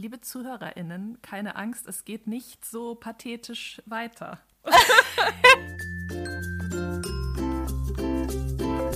[0.00, 4.40] Liebe ZuhörerInnen, keine Angst, es geht nicht so pathetisch weiter.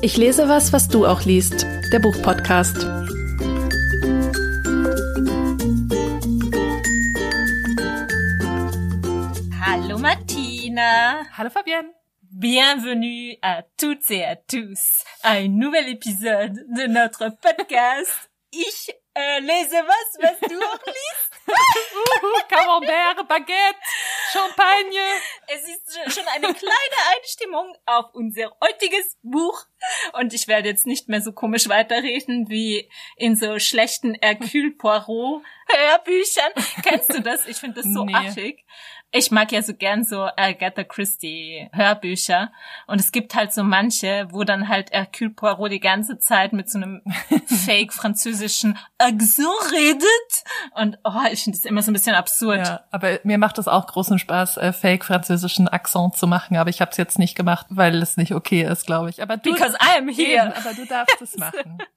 [0.01, 1.62] Ich lese was, was du auch liest.
[1.93, 2.77] Der Buchpodcast.
[9.61, 11.25] Hallo Martina.
[11.36, 11.95] Hallo Fabienne.
[12.21, 18.30] Bienvenue à toutes et à tous à un nouvel épisode de notre podcast.
[18.57, 21.30] Ich äh, lese was, was du auch liest.
[21.46, 23.79] Uhu, Camembert, Baguette,
[24.33, 25.01] Champagne.
[25.48, 29.65] Es ist schon eine kleine Einstimmung auf unser heutiges Buch.
[30.12, 35.43] Und ich werde jetzt nicht mehr so komisch weiterreden wie in so schlechten Hercule Poirot
[35.68, 36.52] Hörbüchern.
[36.82, 37.46] Kennst du das?
[37.46, 38.15] Ich finde das so nee.
[38.15, 38.65] affig
[39.14, 42.50] ich mag ja so gern so Agatha Christie Hörbücher
[42.88, 46.68] und es gibt halt so manche, wo dann halt Hercule Poirot die ganze Zeit mit
[46.68, 47.00] so einem
[47.46, 50.04] fake französischen Accent redet
[50.74, 52.66] und oh, ich finde das immer so ein bisschen absurd.
[52.66, 56.71] Ja, aber mir macht es auch großen Spaß, äh, fake französischen Accent zu machen, aber
[56.71, 59.23] ich habe es jetzt nicht gemacht, weil es nicht okay ist, glaube ich.
[59.23, 60.46] Aber du, Because I am here.
[60.46, 61.78] Eben, aber du darfst es machen.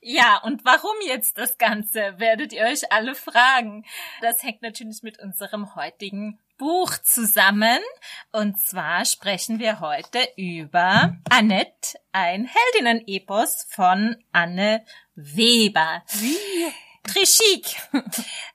[0.00, 3.84] Ja, und warum jetzt das Ganze, werdet ihr euch alle fragen.
[4.20, 7.78] Das hängt natürlich mit unserem heutigen Buch zusammen.
[8.32, 16.04] Und zwar sprechen wir heute über Annette, ein Heldinnen-Epos von Anne Weber.
[17.06, 17.76] Trichik.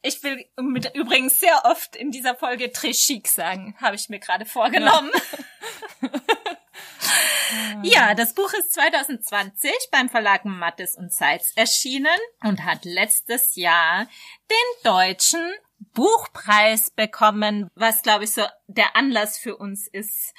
[0.01, 4.45] Ich will mit, übrigens sehr oft in dieser Folge Trichik sagen, habe ich mir gerade
[4.45, 5.11] vorgenommen.
[6.01, 6.09] Ja.
[7.83, 12.07] Ja, das Buch ist 2020 beim Verlag Mattes und Seitz erschienen
[12.43, 14.07] und hat letztes Jahr
[14.49, 15.51] den deutschen
[15.93, 20.33] Buchpreis bekommen, was glaube ich so der Anlass für uns ist,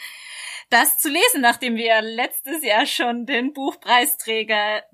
[0.68, 4.84] das zu lesen, nachdem wir letztes Jahr schon den Buchpreisträger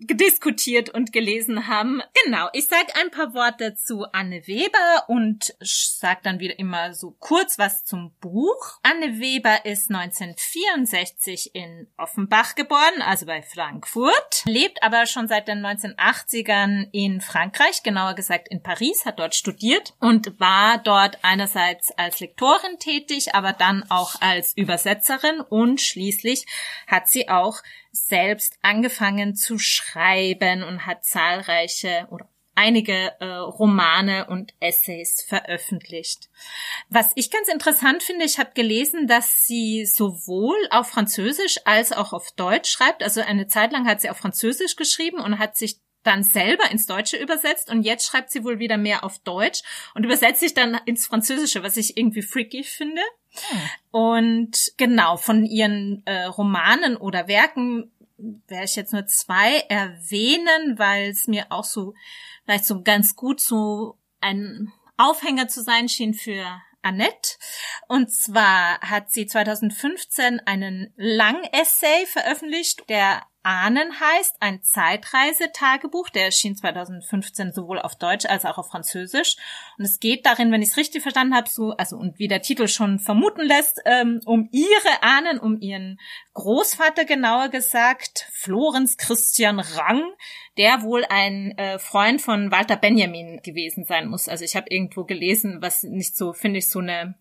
[0.00, 2.02] diskutiert und gelesen haben.
[2.24, 7.14] Genau, ich sage ein paar Worte zu Anne Weber und sage dann wieder immer so
[7.18, 8.78] kurz was zum Buch.
[8.82, 15.64] Anne Weber ist 1964 in Offenbach geboren, also bei Frankfurt, lebt aber schon seit den
[15.64, 22.20] 1980ern in Frankreich, genauer gesagt in Paris, hat dort studiert und war dort einerseits als
[22.20, 26.46] Lektorin tätig, aber dann auch als Übersetzerin und schließlich
[26.86, 34.52] hat sie auch selbst angefangen zu schreiben und hat zahlreiche oder einige äh, Romane und
[34.60, 36.28] Essays veröffentlicht.
[36.88, 42.12] Was ich ganz interessant finde, ich habe gelesen, dass sie sowohl auf Französisch als auch
[42.12, 43.02] auf Deutsch schreibt.
[43.02, 46.86] Also eine Zeit lang hat sie auf Französisch geschrieben und hat sich dann selber ins
[46.86, 49.62] Deutsche übersetzt und jetzt schreibt sie wohl wieder mehr auf Deutsch
[49.94, 53.02] und übersetzt sich dann ins Französische, was ich irgendwie freaky finde.
[53.32, 53.60] Hm.
[53.90, 57.90] Und genau, von ihren äh, Romanen oder Werken
[58.48, 61.94] werde ich jetzt nur zwei erwähnen, weil es mir auch so
[62.44, 66.44] vielleicht so ganz gut so ein Aufhänger zu sein schien für
[66.82, 67.38] Annette.
[67.88, 76.56] Und zwar hat sie 2015 einen Lang-Essay veröffentlicht, der Ahnen heißt, ein Zeitreisetagebuch, der erschien
[76.56, 79.36] 2015 sowohl auf Deutsch als auch auf Französisch.
[79.78, 82.42] Und es geht darin, wenn ich es richtig verstanden habe, so, also und wie der
[82.42, 85.98] Titel schon vermuten lässt, ähm, um ihre Ahnen, um ihren
[86.34, 90.02] Großvater genauer gesagt, Florenz Christian Rang,
[90.58, 94.28] der wohl ein äh, Freund von Walter Benjamin gewesen sein muss.
[94.28, 97.14] Also ich habe irgendwo gelesen, was nicht so, finde ich, so eine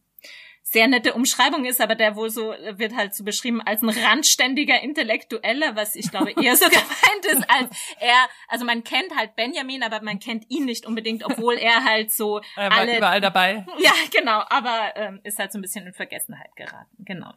[0.71, 4.79] sehr nette Umschreibung ist, aber der wohl so wird halt so beschrieben als ein randständiger
[4.81, 7.69] Intellektueller, was ich glaube eher so gemeint ist als
[7.99, 8.29] er.
[8.47, 12.41] Also man kennt halt Benjamin, aber man kennt ihn nicht unbedingt, obwohl er halt so
[12.55, 13.65] er war alle überall dabei.
[13.79, 17.31] Ja, genau, aber ähm, ist halt so ein bisschen in Vergessenheit geraten, genau.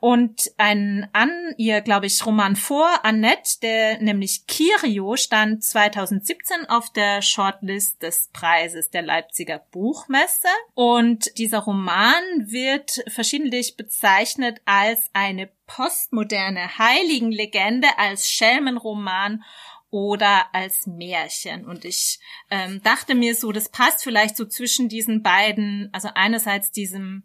[0.00, 6.92] Und ein an ihr, glaube ich, Roman vor Annette, der nämlich Kirio stand 2017 auf
[6.92, 12.22] der Shortlist des Preises der Leipziger Buchmesse und dieser Roman
[12.54, 19.44] wird verschiedentlich bezeichnet als eine postmoderne Heiligenlegende, als Schelmenroman
[19.90, 21.66] oder als Märchen.
[21.66, 22.18] Und ich
[22.50, 27.24] ähm, dachte mir so, das passt vielleicht so zwischen diesen beiden, also einerseits diesem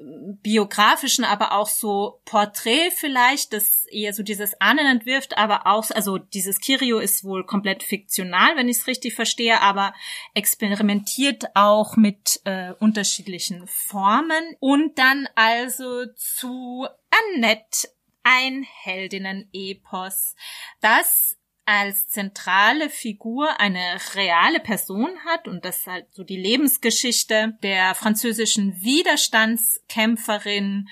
[0.00, 6.18] biografischen, aber auch so Porträt vielleicht, das eher so dieses Ahnen entwirft, aber auch, also
[6.18, 9.92] dieses Kirio ist wohl komplett fiktional, wenn ich es richtig verstehe, aber
[10.34, 14.56] experimentiert auch mit äh, unterschiedlichen Formen.
[14.60, 16.86] Und dann also zu
[17.34, 17.88] Annette,
[18.22, 20.34] ein Heldinnen-Epos,
[20.80, 21.37] das
[21.68, 28.80] als zentrale Figur eine reale Person hat und das halt so die Lebensgeschichte der französischen
[28.80, 30.88] Widerstandskämpferin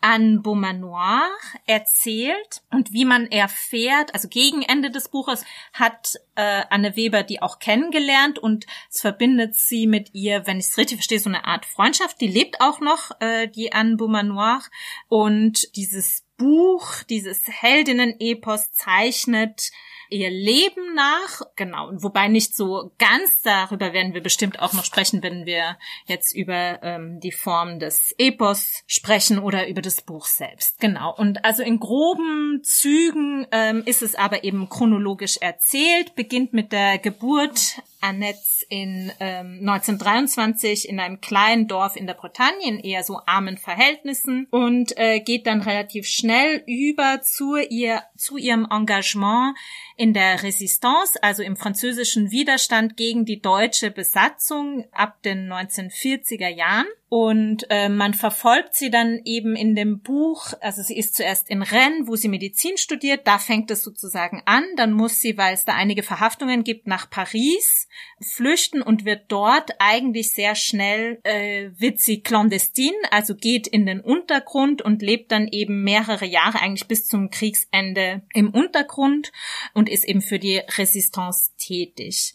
[0.00, 1.28] Anne Beaumanoir
[1.66, 5.44] erzählt und wie man erfährt, also gegen Ende des Buches
[5.74, 10.68] hat äh, Anne Weber die auch kennengelernt und es verbindet sie mit ihr, wenn ich
[10.68, 12.18] es richtig verstehe, so eine Art Freundschaft.
[12.22, 14.62] Die lebt auch noch, äh, die Anne Beaumanoir
[15.08, 19.70] und dieses Buch, dieses Heldinnen-Epos zeichnet
[20.10, 21.42] ihr Leben nach.
[21.56, 25.76] Genau, wobei nicht so ganz, darüber werden wir bestimmt auch noch sprechen, wenn wir
[26.06, 30.80] jetzt über ähm, die Form des Epos sprechen oder über das Buch selbst.
[30.80, 36.72] Genau, und also in groben Zügen ähm, ist es aber eben chronologisch erzählt, beginnt mit
[36.72, 43.02] der Geburt Annette in ähm, 1923 in einem kleinen Dorf in der Bretagne in eher
[43.02, 49.56] so armen Verhältnissen und äh, geht dann relativ schnell über zu ihr zu ihrem Engagement
[49.96, 56.86] in der Resistance, also im französischen Widerstand gegen die deutsche Besatzung ab den 1940er Jahren.
[57.16, 61.62] Und äh, man verfolgt sie dann eben in dem Buch, also sie ist zuerst in
[61.62, 65.64] Rennes, wo sie Medizin studiert, da fängt es sozusagen an, dann muss sie, weil es
[65.64, 67.86] da einige Verhaftungen gibt, nach Paris
[68.20, 74.00] flüchten und wird dort eigentlich sehr schnell, äh, wird sie clandestin, also geht in den
[74.00, 79.30] Untergrund und lebt dann eben mehrere Jahre, eigentlich bis zum Kriegsende im Untergrund
[79.72, 82.34] und ist eben für die Resistance tätig.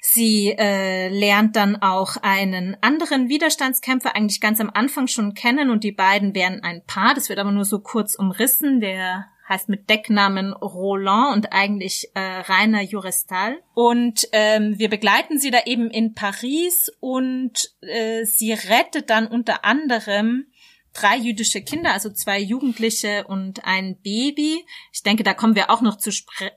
[0.00, 5.84] Sie äh, lernt dann auch einen anderen Widerstandskämpfer eigentlich ganz am Anfang schon kennen und
[5.84, 7.14] die beiden werden ein Paar.
[7.14, 8.80] Das wird aber nur so kurz umrissen.
[8.80, 13.58] Der heißt mit Decknamen Roland und eigentlich äh, Rainer Jurestal.
[13.74, 19.64] Und ähm, wir begleiten sie da eben in Paris und äh, sie rettet dann unter
[19.64, 20.46] anderem
[21.00, 24.64] drei jüdische Kinder, also zwei Jugendliche und ein Baby.
[24.92, 26.10] Ich denke, da kommen wir auch noch zu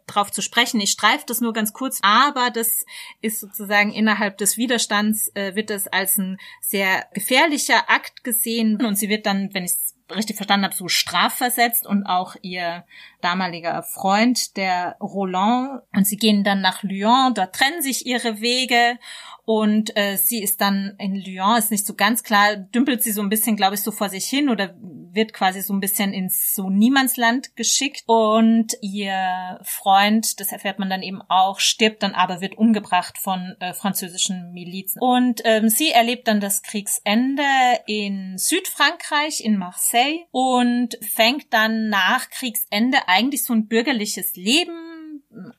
[0.07, 0.79] drauf zu sprechen.
[0.81, 2.85] Ich streife das nur ganz kurz, aber das
[3.21, 8.95] ist sozusagen innerhalb des Widerstands äh, wird das als ein sehr gefährlicher Akt gesehen und
[8.95, 12.85] sie wird dann, wenn ich es richtig verstanden habe, so strafversetzt und auch ihr
[13.21, 15.83] damaliger Freund, der Roland.
[15.95, 18.97] Und sie gehen dann nach Lyon, dort trennen sich ihre Wege
[19.45, 23.21] und äh, sie ist dann in Lyon, ist nicht so ganz klar, dümpelt sie so
[23.21, 24.75] ein bisschen, glaube ich, so vor sich hin oder
[25.13, 28.03] wird quasi so ein bisschen ins so Niemandsland geschickt.
[28.05, 33.55] Und ihr Freund, das erfährt man dann eben auch, stirbt dann aber, wird umgebracht von
[33.59, 35.01] äh, französischen Milizen.
[35.01, 37.43] Und ähm, sie erlebt dann das Kriegsende
[37.87, 44.90] in Südfrankreich, in Marseille und fängt dann nach Kriegsende eigentlich so ein bürgerliches Leben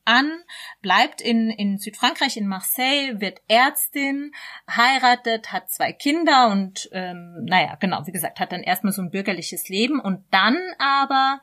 [0.04, 0.30] an,
[0.80, 4.32] bleibt in, in Südfrankreich, in Marseille, wird Ärztin,
[4.68, 9.10] heiratet, hat zwei Kinder und ähm, naja, genau, wie gesagt, hat dann erstmal so ein
[9.10, 11.40] bürgerliches Leben und dann aber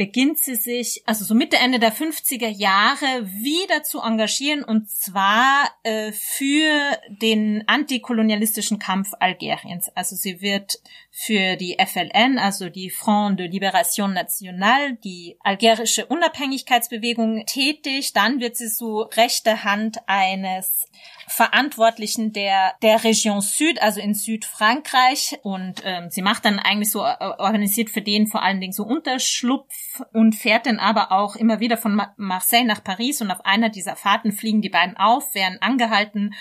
[0.00, 5.68] beginnt sie sich, also so Mitte, Ende der 50er Jahre, wieder zu engagieren und zwar
[5.82, 9.90] äh, für den antikolonialistischen Kampf Algeriens.
[9.94, 10.80] Also sie wird
[11.10, 18.14] für die FLN, also die Front de Libération Nationale, die algerische Unabhängigkeitsbewegung tätig.
[18.14, 20.86] Dann wird sie so rechte Hand eines
[21.30, 25.38] Verantwortlichen der, der Region Süd, also in Südfrankreich.
[25.42, 28.82] Und ähm, sie macht dann eigentlich so, äh, organisiert für den vor allen Dingen so
[28.82, 33.22] Unterschlupf und fährt dann aber auch immer wieder von Marseille nach Paris.
[33.22, 36.34] Und auf einer dieser Fahrten fliegen die beiden auf, werden angehalten,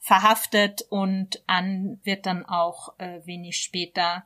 [0.00, 4.24] verhaftet und an wird dann auch äh, wenig später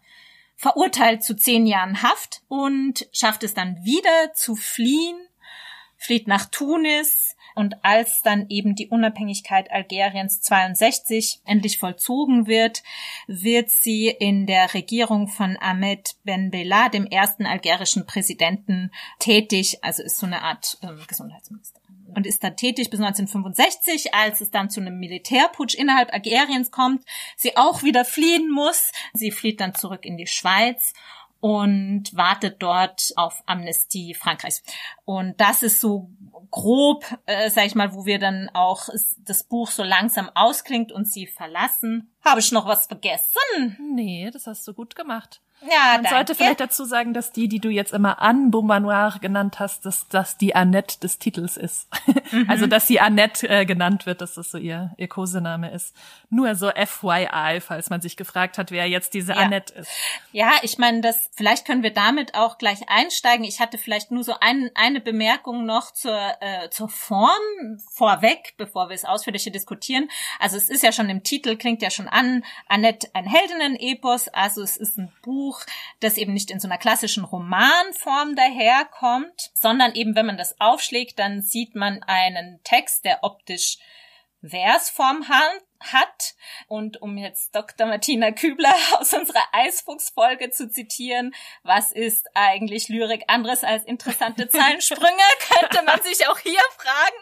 [0.57, 5.19] verurteilt zu zehn Jahren Haft und schafft es dann wieder zu fliehen,
[5.99, 12.83] flieht nach Tunis, und als dann eben die Unabhängigkeit Algeriens 62 endlich vollzogen wird,
[13.27, 19.79] wird sie in der Regierung von Ahmed Ben Bella, dem ersten algerischen Präsidenten, tätig.
[19.83, 21.81] Also ist so eine Art ähm, Gesundheitsminister
[22.15, 27.05] und ist da tätig bis 1965, als es dann zu einem Militärputsch innerhalb Algeriens kommt,
[27.37, 28.91] sie auch wieder fliehen muss.
[29.13, 30.95] Sie flieht dann zurück in die Schweiz
[31.41, 34.63] und wartet dort auf Amnestie Frankreichs.
[35.05, 36.11] Und das ist so
[36.51, 38.89] grob, äh, sag ich mal, wo wir dann auch
[39.19, 42.11] das Buch so langsam ausklingt und sie verlassen.
[42.25, 43.77] Habe ich noch was vergessen?
[43.95, 45.41] Nee, das hast du gut gemacht.
[45.63, 49.59] Ja, Man sollte vielleicht dazu sagen, dass die, die du jetzt immer Anne Beaumanoir genannt
[49.59, 51.89] hast, dass das die Annette des Titels ist.
[52.33, 52.47] Mhm.
[52.57, 55.95] Also, dass sie Annette äh, genannt wird, dass das so ihr, ihr Kosename ist.
[56.31, 59.39] Nur so FYI, falls man sich gefragt hat, wer jetzt diese ja.
[59.39, 59.91] Annette ist.
[60.33, 63.45] Ja, ich meine, das, vielleicht können wir damit auch gleich einsteigen.
[63.45, 67.31] Ich hatte vielleicht nur so ein, eine Bemerkung noch zur, äh, zur Form
[67.93, 70.09] vorweg, bevor wir es ausführlicher diskutieren.
[70.39, 74.63] Also, es ist ja schon im Titel, klingt ja schon an, Annette ein Heldinnen-Epos, also
[74.63, 75.63] es ist ein Buch, Buch,
[76.01, 81.19] das eben nicht in so einer klassischen Romanform daherkommt, sondern eben, wenn man das aufschlägt,
[81.19, 83.79] dann sieht man einen Text, der optisch
[84.43, 85.63] Versform hat.
[86.69, 87.87] Und um jetzt Dr.
[87.87, 95.23] Martina Kübler aus unserer Eisfuchs-Folge zu zitieren, was ist eigentlich Lyrik anderes als interessante Zeilensprünge,
[95.49, 97.17] könnte man sich auch hier fragen,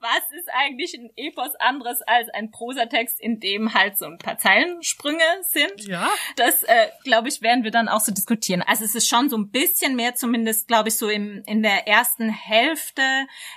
[0.00, 4.38] was ist eigentlich ein Epos anderes als ein Prosatext, in dem halt so ein paar
[4.38, 5.86] Zeilensprünge sind.
[5.86, 6.08] Ja.
[6.36, 8.62] Das, äh, glaube ich, werden wir dann auch so diskutieren.
[8.62, 11.86] Also es ist schon so ein bisschen mehr, zumindest, glaube ich, so im, in der
[11.86, 13.02] ersten Hälfte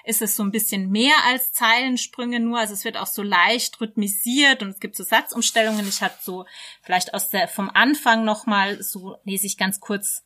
[0.04, 2.60] ist es so ein bisschen mehr als Zeilensprünge nur.
[2.60, 5.88] Also es wird auch so leicht rhythmisiert und es gibt so Satzumstellungen.
[5.88, 6.46] Ich habe so
[6.82, 10.24] vielleicht aus der vom Anfang noch mal so lese ich ganz kurz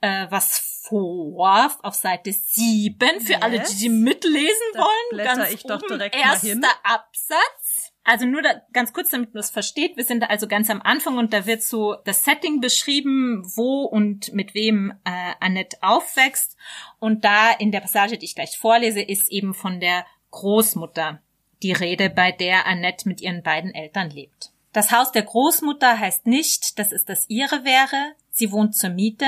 [0.00, 3.42] äh, was vor auf Seite 7 für yes.
[3.42, 5.24] alle, die die mitlesen da wollen.
[5.24, 6.68] Ganz ich doch direkt oben, erster.
[6.82, 7.92] Absatz.
[8.04, 9.98] Also nur da, ganz kurz, damit man es versteht.
[9.98, 13.82] Wir sind da also ganz am Anfang und da wird so das Setting beschrieben, wo
[13.82, 16.56] und mit wem äh, Annette aufwächst.
[17.00, 21.20] Und da in der Passage, die ich gleich vorlese, ist eben von der Großmutter
[21.62, 24.52] die Rede, bei der Annette mit ihren beiden Eltern lebt.
[24.72, 28.12] Das Haus der Großmutter heißt nicht, dass es das ihre wäre.
[28.30, 29.26] Sie wohnt zur Miete.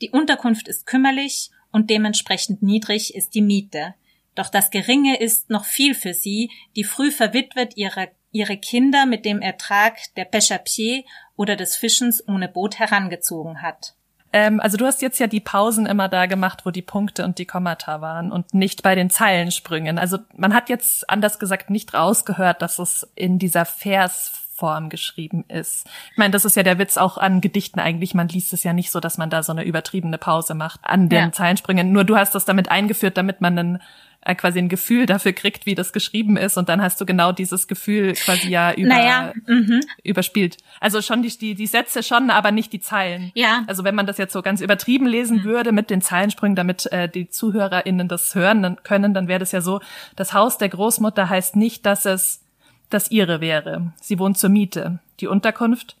[0.00, 3.94] Die Unterkunft ist kümmerlich und dementsprechend niedrig ist die Miete.
[4.34, 9.24] Doch das Geringe ist noch viel für sie, die früh verwitwet ihre, ihre Kinder mit
[9.24, 11.04] dem Ertrag der Pêche
[11.36, 13.94] oder des Fischens ohne Boot herangezogen hat.
[14.34, 17.38] Ähm, also du hast jetzt ja die Pausen immer da gemacht, wo die Punkte und
[17.38, 19.96] die Kommata waren und nicht bei den Zeilensprüngen.
[19.96, 25.86] Also man hat jetzt anders gesagt nicht rausgehört, dass es in dieser Versform geschrieben ist.
[26.10, 28.12] Ich meine, das ist ja der Witz auch an Gedichten eigentlich.
[28.12, 31.08] Man liest es ja nicht so, dass man da so eine übertriebene Pause macht an
[31.08, 31.32] den ja.
[31.32, 31.92] Zeilensprüngen.
[31.92, 33.82] Nur du hast das damit eingeführt, damit man einen
[34.24, 37.32] äh, quasi ein Gefühl dafür kriegt, wie das geschrieben ist und dann hast du genau
[37.32, 39.80] dieses Gefühl quasi ja über, naja, mhm.
[40.02, 40.56] überspielt.
[40.80, 43.32] Also schon die, die, die Sätze schon, aber nicht die Zeilen.
[43.34, 43.64] Ja.
[43.66, 45.44] Also wenn man das jetzt so ganz übertrieben lesen mhm.
[45.44, 49.60] würde mit den Zeilensprüngen, damit äh, die ZuhörerInnen das hören können, dann wäre das ja
[49.60, 49.80] so,
[50.16, 52.42] das Haus der Großmutter heißt nicht, dass es
[52.90, 53.92] das ihre wäre.
[54.00, 55.00] Sie wohnt zur Miete.
[55.20, 55.96] Die Unterkunft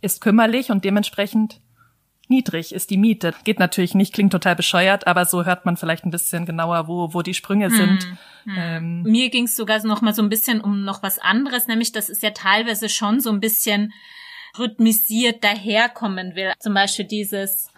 [0.00, 1.60] ist kümmerlich und dementsprechend
[2.28, 3.34] niedrig ist die Miete.
[3.44, 7.14] Geht natürlich nicht, klingt total bescheuert, aber so hört man vielleicht ein bisschen genauer, wo,
[7.14, 8.04] wo die Sprünge sind.
[8.04, 8.54] Hm, hm.
[8.56, 11.92] Ähm, Mir ging es sogar noch mal so ein bisschen um noch was anderes, nämlich
[11.92, 13.92] das ist ja teilweise schon so ein bisschen
[14.58, 16.52] rhythmisiert daherkommen will.
[16.58, 17.68] Zum Beispiel dieses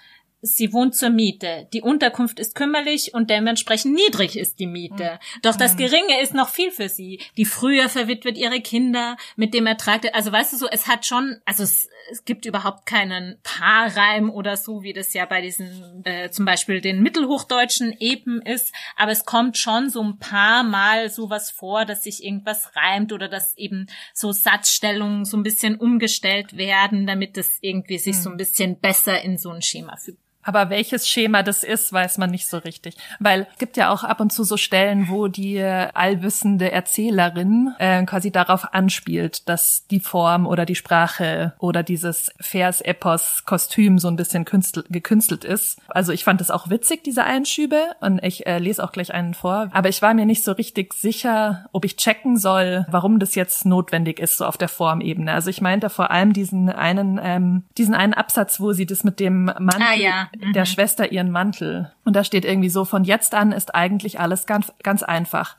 [0.41, 1.67] Sie wohnt zur Miete.
[1.73, 5.15] Die Unterkunft ist kümmerlich und dementsprechend niedrig ist die Miete.
[5.15, 5.41] Mhm.
[5.43, 5.79] Doch das hm.
[5.79, 7.21] Geringe ist noch viel für sie.
[7.37, 10.15] Die früher verwitwet ihre Kinder mit dem Ertrag.
[10.15, 14.57] Also weißt du so, es hat schon, also es, es gibt überhaupt keinen Paarreim oder
[14.57, 18.73] so, wie das ja bei diesen äh, zum Beispiel den mittelhochdeutschen Epen ist.
[18.97, 23.27] Aber es kommt schon so ein paar Mal sowas vor, dass sich irgendwas reimt oder
[23.27, 28.21] dass eben so Satzstellungen so ein bisschen umgestellt werden, damit es irgendwie sich mhm.
[28.21, 30.28] so ein bisschen besser in so ein Schema fügt.
[30.43, 32.97] Aber welches Schema das ist, weiß man nicht so richtig.
[33.19, 38.03] Weil es gibt ja auch ab und zu so Stellen, wo die allwissende Erzählerin äh,
[38.05, 44.45] quasi darauf anspielt, dass die Form oder die Sprache oder dieses Vers-Epos-Kostüm so ein bisschen
[44.45, 45.81] gekünstelt ist.
[45.89, 47.83] Also ich fand es auch witzig, diese Einschübe.
[48.01, 49.69] Und ich äh, lese auch gleich einen vor.
[49.73, 53.67] Aber ich war mir nicht so richtig sicher, ob ich checken soll, warum das jetzt
[53.67, 55.33] notwendig ist, so auf der Formebene.
[55.33, 59.21] Also ich meinte vor allem diesen einen, ähm, diesen einen Absatz, wo sie das mit
[59.21, 60.67] dem Mantel ah, ja der mhm.
[60.67, 61.93] Schwester ihren Mantel.
[62.05, 65.57] Und da steht irgendwie so, von jetzt an ist eigentlich alles ganz, ganz einfach.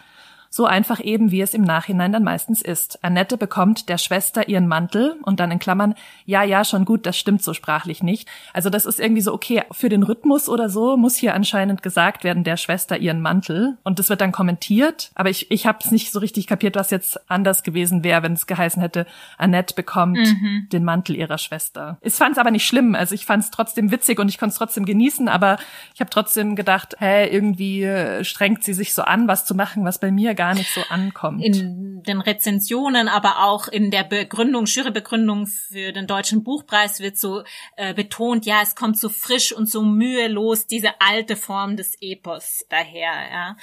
[0.50, 3.04] So einfach eben, wie es im Nachhinein dann meistens ist.
[3.04, 7.18] Annette bekommt der Schwester ihren Mantel und dann in Klammern, ja, ja, schon gut, das
[7.18, 8.28] stimmt so sprachlich nicht.
[8.54, 12.24] Also das ist irgendwie so, okay, für den Rhythmus oder so muss hier anscheinend gesagt
[12.24, 13.78] werden, der Schwester ihren Mantel.
[13.84, 15.12] Und das wird dann kommentiert.
[15.16, 18.34] Aber ich, ich habe es nicht so richtig kapiert, was jetzt anders gewesen wäre, wenn
[18.34, 19.06] es geheißen hätte,
[19.38, 20.68] Annette bekommt mhm.
[20.72, 21.98] den Mantel ihrer Schwester.
[22.02, 22.96] Ich fand es aber nicht schlimm.
[22.96, 25.58] Also ich fand es trotzdem witzig und ich konnte es trotzdem genießen, aber
[25.94, 29.86] ich habe trotzdem gedacht, hä, irgendwie äh, strengt sie sich so an, was zu machen,
[29.86, 31.44] was bei mir gar nicht so ankommt.
[31.44, 37.44] In den Rezensionen, aber auch in der Begründung, Jurybegründung für den Deutschen Buchpreis wird so
[37.76, 42.66] äh, betont, ja, es kommt so frisch und so mühelos diese alte Form des Epos
[42.70, 43.12] daher.
[43.30, 43.58] Ja.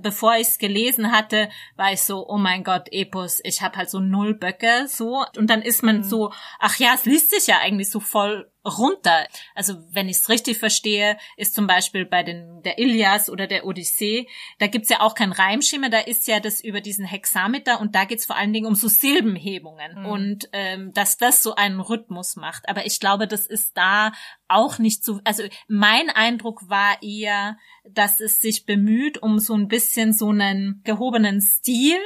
[0.00, 3.90] Bevor ich es gelesen hatte, war ich so, oh mein Gott, Epos, ich habe halt
[3.90, 5.26] so null Böcke so.
[5.36, 6.04] Und dann ist man mhm.
[6.04, 9.26] so, ach ja, es liest sich ja eigentlich so voll runter.
[9.54, 13.66] Also wenn ich es richtig verstehe, ist zum Beispiel bei den der Ilias oder der
[13.66, 14.28] Odyssee,
[14.58, 18.04] da gibt's ja auch kein Reimschema, da ist ja das über diesen Hexameter und da
[18.04, 20.06] geht's vor allen Dingen um so Silbenhebungen mhm.
[20.06, 22.68] und ähm, dass das so einen Rhythmus macht.
[22.68, 24.12] Aber ich glaube, das ist da
[24.48, 25.20] auch nicht so.
[25.24, 30.82] Also mein Eindruck war eher, dass es sich bemüht um so ein bisschen so einen
[30.84, 31.98] gehobenen Stil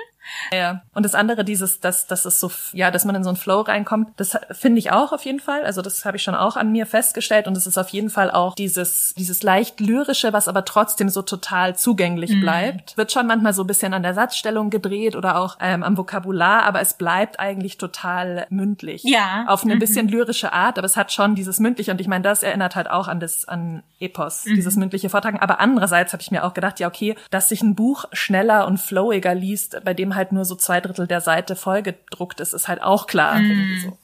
[0.52, 0.82] Ja.
[0.94, 3.60] Und das andere, dieses, dass, dass es so, ja, dass man in so einen Flow
[3.60, 5.64] reinkommt, das finde ich auch auf jeden Fall.
[5.64, 7.46] Also das habe ich schon auch an mir festgestellt.
[7.46, 11.22] Und es ist auf jeden Fall auch dieses, dieses leicht lyrische, was aber trotzdem so
[11.22, 12.40] total zugänglich mhm.
[12.40, 12.96] bleibt.
[12.96, 16.64] Wird schon manchmal so ein bisschen an der Satzstellung gedreht oder auch ähm, am Vokabular,
[16.64, 19.02] aber es bleibt eigentlich total mündlich.
[19.04, 19.44] Ja.
[19.48, 19.80] Auf eine mhm.
[19.80, 21.90] bisschen lyrische Art, aber es hat schon dieses mündliche.
[21.90, 24.54] Und ich meine, das erinnert halt auch an das, an Epos, mhm.
[24.56, 25.38] dieses mündliche Vortragen.
[25.38, 28.78] Aber andererseits habe ich mir auch gedacht, ja, okay, dass sich ein Buch schneller und
[28.78, 32.82] flowiger liest, bei dem halt nur so zwei Drittel der Seite vollgedruckt ist, ist halt
[32.82, 33.38] auch klar.
[33.38, 33.80] Mhm.
[33.82, 33.98] So.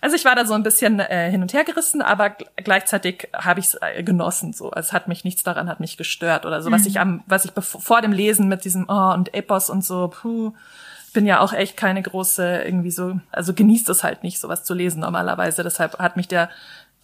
[0.00, 3.60] Also ich war da so ein bisschen äh, hin und her gerissen, aber gleichzeitig habe
[3.60, 4.52] ich es äh, genossen.
[4.52, 6.70] So, also es hat mich nichts daran hat mich gestört oder so.
[6.70, 6.74] Mhm.
[6.74, 10.08] Was ich am, was ich vor dem Lesen mit diesem oh und Epos und so,
[10.08, 10.52] puh,
[11.12, 14.74] bin ja auch echt keine große irgendwie so, also genießt es halt nicht, sowas zu
[14.74, 15.62] lesen normalerweise.
[15.62, 16.50] Deshalb hat mich der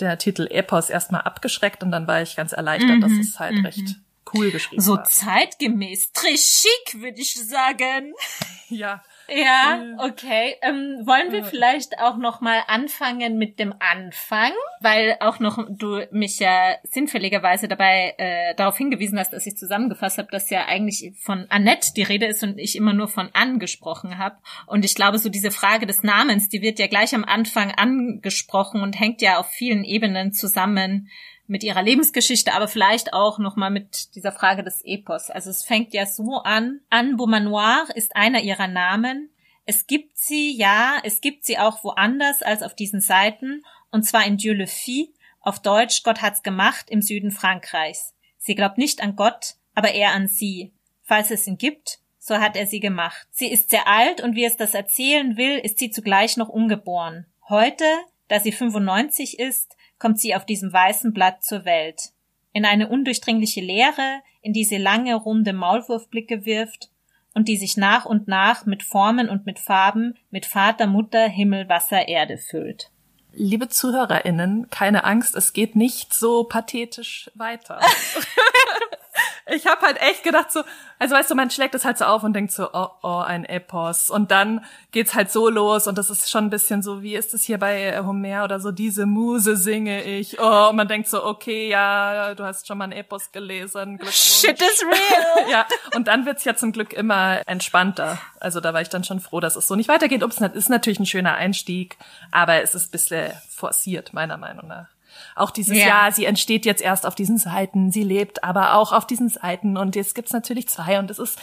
[0.01, 3.01] der Titel Epos erstmal abgeschreckt und dann war ich ganz erleichtert, mhm.
[3.03, 3.67] dass es halt mhm.
[3.67, 3.97] recht
[4.35, 5.05] cool geschrieben so war.
[5.05, 8.15] So zeitgemäß, très chic, würde ich sagen.
[8.69, 10.57] Ja, ja, okay.
[10.63, 16.07] Ähm, wollen wir vielleicht auch noch mal anfangen mit dem Anfang, weil auch noch du
[16.11, 21.13] mich ja sinnfälligerweise dabei äh, darauf hingewiesen hast, dass ich zusammengefasst habe, dass ja eigentlich
[21.19, 24.37] von Annette die Rede ist und ich immer nur von angesprochen habe.
[24.67, 28.83] Und ich glaube, so diese Frage des Namens, die wird ja gleich am Anfang angesprochen
[28.83, 31.09] und hängt ja auf vielen Ebenen zusammen
[31.53, 35.29] mit ihrer Lebensgeschichte, aber vielleicht auch nochmal mit dieser Frage des Epos.
[35.29, 36.81] Also es fängt ja so an.
[36.89, 39.29] Anne Beaumanoir ist einer ihrer Namen.
[39.67, 44.25] Es gibt sie, ja, es gibt sie auch woanders als auf diesen Seiten, und zwar
[44.25, 48.15] in Dieu le fit, auf Deutsch Gott hat's gemacht im Süden Frankreichs.
[48.39, 50.73] Sie glaubt nicht an Gott, aber eher an sie.
[51.03, 53.29] Falls es ihn gibt, so hat er sie gemacht.
[53.31, 57.27] Sie ist sehr alt und wie es das erzählen will, ist sie zugleich noch ungeboren.
[57.47, 57.85] Heute,
[58.29, 62.11] da sie 95 ist, kommt sie auf diesem weißen Blatt zur Welt.
[62.53, 66.91] In eine undurchdringliche Leere, in die sie lange, runde Maulwurfblicke wirft
[67.35, 71.69] und die sich nach und nach mit Formen und mit Farben, mit Vater, Mutter, Himmel,
[71.69, 72.91] Wasser, Erde füllt.
[73.33, 77.79] Liebe ZuhörerInnen, keine Angst, es geht nicht so pathetisch weiter.
[79.47, 80.63] ich habe halt echt gedacht so,
[80.99, 83.45] also weißt du, man schlägt es halt so auf und denkt so, oh, oh, ein
[83.45, 84.11] Epos.
[84.11, 87.35] Und dann geht's halt so los und das ist schon ein bisschen so, wie ist
[87.35, 90.41] es hier bei Homer oder so, diese Muse singe ich.
[90.41, 93.99] Oh, und man denkt so, okay, ja, du hast schon mal ein Epos gelesen.
[94.11, 95.49] Shit is real.
[95.51, 98.19] ja, und dann wird's ja zum Glück immer entspannter.
[98.41, 100.23] Also da war ich dann schon froh, dass es so nicht weitergeht.
[100.23, 101.97] Ups, ist natürlich ein schöner Einstieg,
[102.31, 104.87] aber es ist ein bisschen forciert, meiner Meinung nach.
[105.35, 105.87] Auch dieses ja.
[105.87, 109.77] Jahr, sie entsteht jetzt erst auf diesen Seiten, sie lebt aber auch auf diesen Seiten
[109.77, 111.39] und jetzt gibt's natürlich zwei und es ist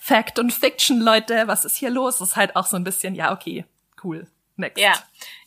[0.00, 2.18] Fact und Fiction, Leute, was ist hier los?
[2.18, 3.64] Das ist halt auch so ein bisschen, ja, okay,
[4.02, 4.26] cool.
[4.56, 4.78] Next.
[4.82, 4.94] Ja.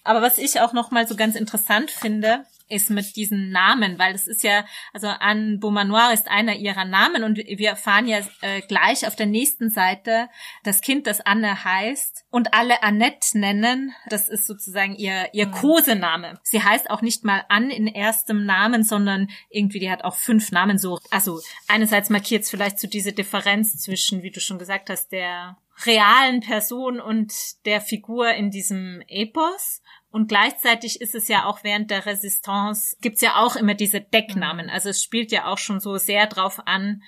[0.03, 4.13] Aber was ich auch noch mal so ganz interessant finde, ist mit diesen Namen, weil
[4.13, 8.61] das ist ja, also Anne Beaumanoir ist einer ihrer Namen und wir erfahren ja äh,
[8.61, 10.29] gleich auf der nächsten Seite
[10.63, 13.93] das Kind, das Anne heißt und alle Annette nennen.
[14.09, 15.51] Das ist sozusagen ihr, ihr mhm.
[15.51, 16.39] Kosename.
[16.43, 20.51] Sie heißt auch nicht mal Anne in erstem Namen, sondern irgendwie, die hat auch fünf
[20.51, 20.99] Namen so.
[21.11, 25.57] Also einerseits markiert es vielleicht so diese Differenz zwischen, wie du schon gesagt hast, der
[25.85, 27.33] realen Person und
[27.65, 29.81] der Figur in diesem Epos.
[30.11, 34.69] Und gleichzeitig ist es ja auch während der Resistance, gibt's ja auch immer diese Decknamen.
[34.69, 37.01] Also es spielt ja auch schon so sehr drauf an,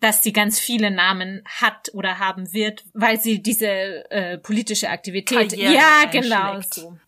[0.00, 5.50] dass sie ganz viele Namen hat oder haben wird, weil sie diese äh, politische Aktivität.
[5.50, 6.60] Karriere ja, genau.
[6.70, 6.98] So.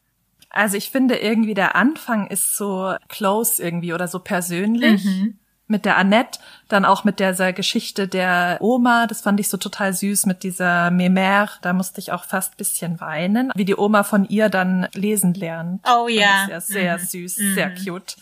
[0.50, 5.04] Also ich finde irgendwie der Anfang ist so close irgendwie oder so persönlich.
[5.04, 9.57] Mhm mit der Annette, dann auch mit dieser Geschichte der Oma, das fand ich so
[9.57, 14.02] total süß mit dieser Mémère, da musste ich auch fast bisschen weinen, wie die Oma
[14.02, 15.87] von ihr dann lesen lernt.
[15.88, 16.46] Oh ja.
[16.46, 17.02] Sehr, sehr mhm.
[17.02, 17.54] süß, mhm.
[17.54, 18.16] sehr cute.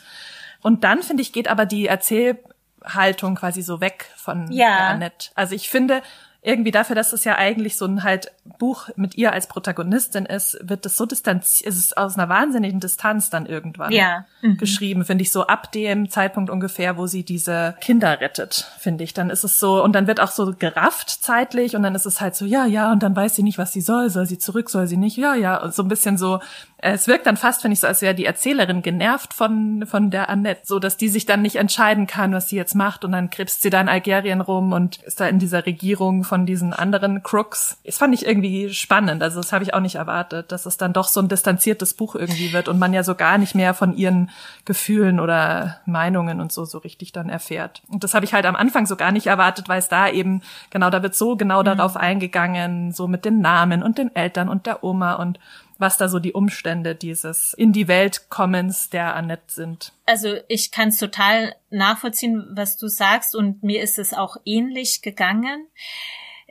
[0.63, 4.67] Und dann finde ich, geht aber die Erzählhaltung quasi so weg von ja.
[4.67, 5.31] der Annette.
[5.35, 6.03] Also ich finde,
[6.47, 10.57] irgendwie dafür, dass es ja eigentlich so ein halt Buch mit ihr als Protagonistin ist,
[10.63, 14.27] wird es so distanziert, ist es aus einer wahnsinnigen Distanz dann irgendwann ja.
[14.43, 14.57] mhm.
[14.57, 19.13] geschrieben, finde ich so ab dem Zeitpunkt ungefähr, wo sie diese Kinder rettet, finde ich.
[19.13, 22.21] Dann ist es so, und dann wird auch so gerafft zeitlich und dann ist es
[22.21, 24.71] halt so, ja, ja, und dann weiß sie nicht, was sie soll, soll sie zurück,
[24.71, 26.39] soll sie nicht, ja, ja, und so ein bisschen so,
[26.79, 30.29] es wirkt dann fast, finde ich, so, als wäre die Erzählerin genervt von, von der
[30.29, 33.31] Annette, so dass die sich dann nicht entscheiden kann, was sie jetzt macht und dann
[33.31, 37.23] krebst sie da in Algerien rum und ist da in dieser Regierung von diesen anderen
[37.23, 37.79] Crooks.
[37.85, 39.23] Das fand ich irgendwie spannend.
[39.23, 42.15] Also das habe ich auch nicht erwartet, dass es dann doch so ein distanziertes Buch
[42.15, 44.29] irgendwie wird und man ja so gar nicht mehr von ihren
[44.67, 47.81] Gefühlen oder Meinungen und so so richtig dann erfährt.
[47.89, 50.43] Und das habe ich halt am Anfang so gar nicht erwartet, weil es da eben
[50.69, 51.65] genau da wird so genau mhm.
[51.65, 55.39] darauf eingegangen, so mit den Namen und den Eltern und der Oma und
[55.79, 59.93] was da so die Umstände dieses in die Welt kommens der Annette sind.
[60.07, 65.03] Also ich kann es total nachvollziehen, was du sagst und mir ist es auch ähnlich
[65.03, 65.67] gegangen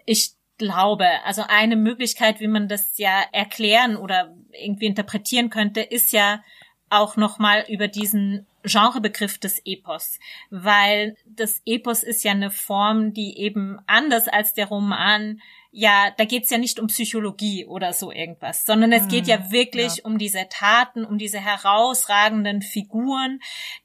[0.06, 6.14] ich glaube, also eine Möglichkeit, wie man das ja erklären oder irgendwie interpretieren könnte, ist
[6.14, 6.44] ja
[6.90, 13.38] auch nochmal über diesen Genrebegriff des Epos, weil das Epos ist ja eine Form, die
[13.38, 15.42] eben anders als der Roman
[15.78, 19.52] ja, da geht's ja nicht um Psychologie oder so irgendwas, sondern es geht ja mhm.
[19.52, 20.06] wirklich ja.
[20.06, 23.42] um diese Taten, um diese herausragenden Figuren,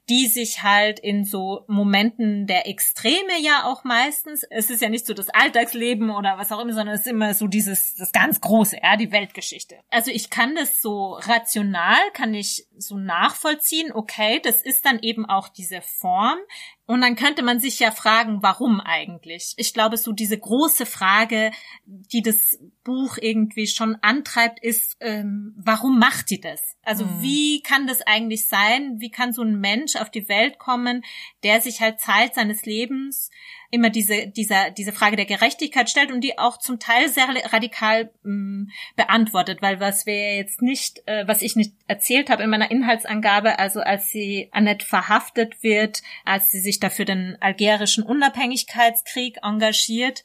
[0.07, 5.05] die sich halt in so Momenten der Extreme ja auch meistens, es ist ja nicht
[5.05, 8.39] so das Alltagsleben oder was auch immer, sondern es ist immer so dieses, das ganz
[8.39, 9.75] Große, ja, die Weltgeschichte.
[9.89, 15.25] Also ich kann das so rational, kann ich so nachvollziehen, okay, das ist dann eben
[15.25, 16.37] auch diese Form,
[16.91, 19.53] und dann könnte man sich ja fragen, warum eigentlich?
[19.55, 21.51] Ich glaube, so diese große Frage,
[21.85, 26.59] die das Buch irgendwie schon antreibt, ist, ähm, warum macht die das?
[26.83, 27.21] Also mhm.
[27.21, 28.99] wie kann das eigentlich sein?
[28.99, 31.03] Wie kann so ein Mensch auf die Welt kommen,
[31.43, 33.29] der sich halt Zeit seines Lebens
[33.71, 38.11] immer diese, dieser, diese Frage der Gerechtigkeit stellt und die auch zum Teil sehr radikal
[38.23, 42.49] mh, mm, beantwortet, weil was wir jetzt nicht, äh, was ich nicht erzählt habe in
[42.49, 49.37] meiner Inhaltsangabe, also als sie Annette verhaftet wird, als sie sich dafür den algerischen Unabhängigkeitskrieg
[49.41, 50.23] engagiert,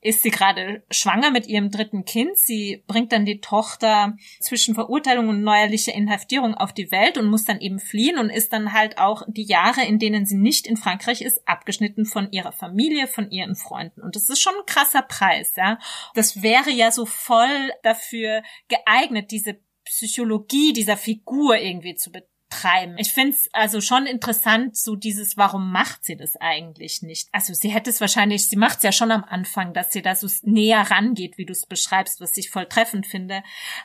[0.00, 2.36] ist sie gerade schwanger mit ihrem dritten Kind.
[2.36, 7.44] Sie bringt dann die Tochter zwischen Verurteilung und neuerlicher Inhaftierung auf die Welt und muss
[7.44, 10.76] dann eben fliehen und ist dann halt auch die Jahre, in denen sie nicht in
[10.76, 14.02] Frankreich ist, abgeschnitten von ihrer Familie, von ihren Freunden.
[14.02, 15.78] Und das ist schon ein krasser Preis, ja.
[16.14, 22.96] Das wäre ja so voll dafür geeignet, diese Psychologie dieser Figur irgendwie zu betreiben treiben.
[22.98, 27.28] Ich finde es also schon interessant, so dieses, warum macht sie das eigentlich nicht?
[27.32, 30.14] Also sie hätte es wahrscheinlich, sie macht es ja schon am Anfang, dass sie da
[30.14, 33.42] so näher rangeht, wie du es beschreibst, was ich voll treffend finde.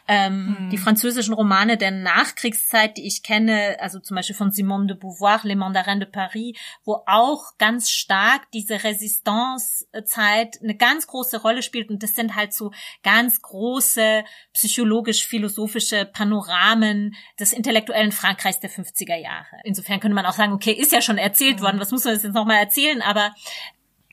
[0.08, 0.70] Ähm, hm.
[0.70, 5.42] Die französischen Romane der Nachkriegszeit, die ich kenne, also zum Beispiel von Simone de Beauvoir,
[5.44, 11.90] Les Mandarins de Paris, wo auch ganz stark diese Resistance-Zeit eine ganz große Rolle spielt
[11.90, 12.72] und das sind halt so
[13.02, 19.62] ganz große psychologisch-philosophische Panoramen des intellektuellen Frankreichs Frankreichs der 50er Jahre.
[19.64, 21.64] Insofern könnte man auch sagen, okay, ist ja schon erzählt mhm.
[21.64, 23.34] worden, was muss man jetzt nochmal erzählen, aber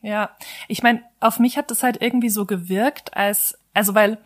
[0.01, 0.31] ja,
[0.69, 4.19] ich meine, auf mich hat das halt irgendwie so gewirkt, als, also weil,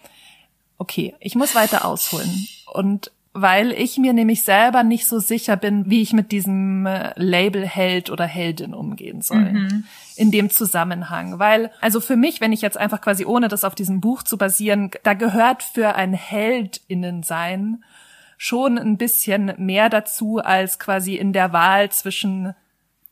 [0.77, 2.47] okay, ich muss weiter ausholen.
[2.67, 7.15] Und weil ich mir nämlich selber nicht so sicher bin, wie ich mit diesem äh,
[7.17, 9.53] Label Held oder Heldin umgehen soll.
[9.53, 9.85] Mhm.
[10.17, 11.39] In dem Zusammenhang.
[11.39, 14.37] Weil, also für mich, wenn ich jetzt einfach quasi ohne das auf diesem Buch zu
[14.37, 17.83] basieren, da gehört für ein Heldinnen sein
[18.45, 22.57] schon ein bisschen mehr dazu als quasi in der Wahl zwischen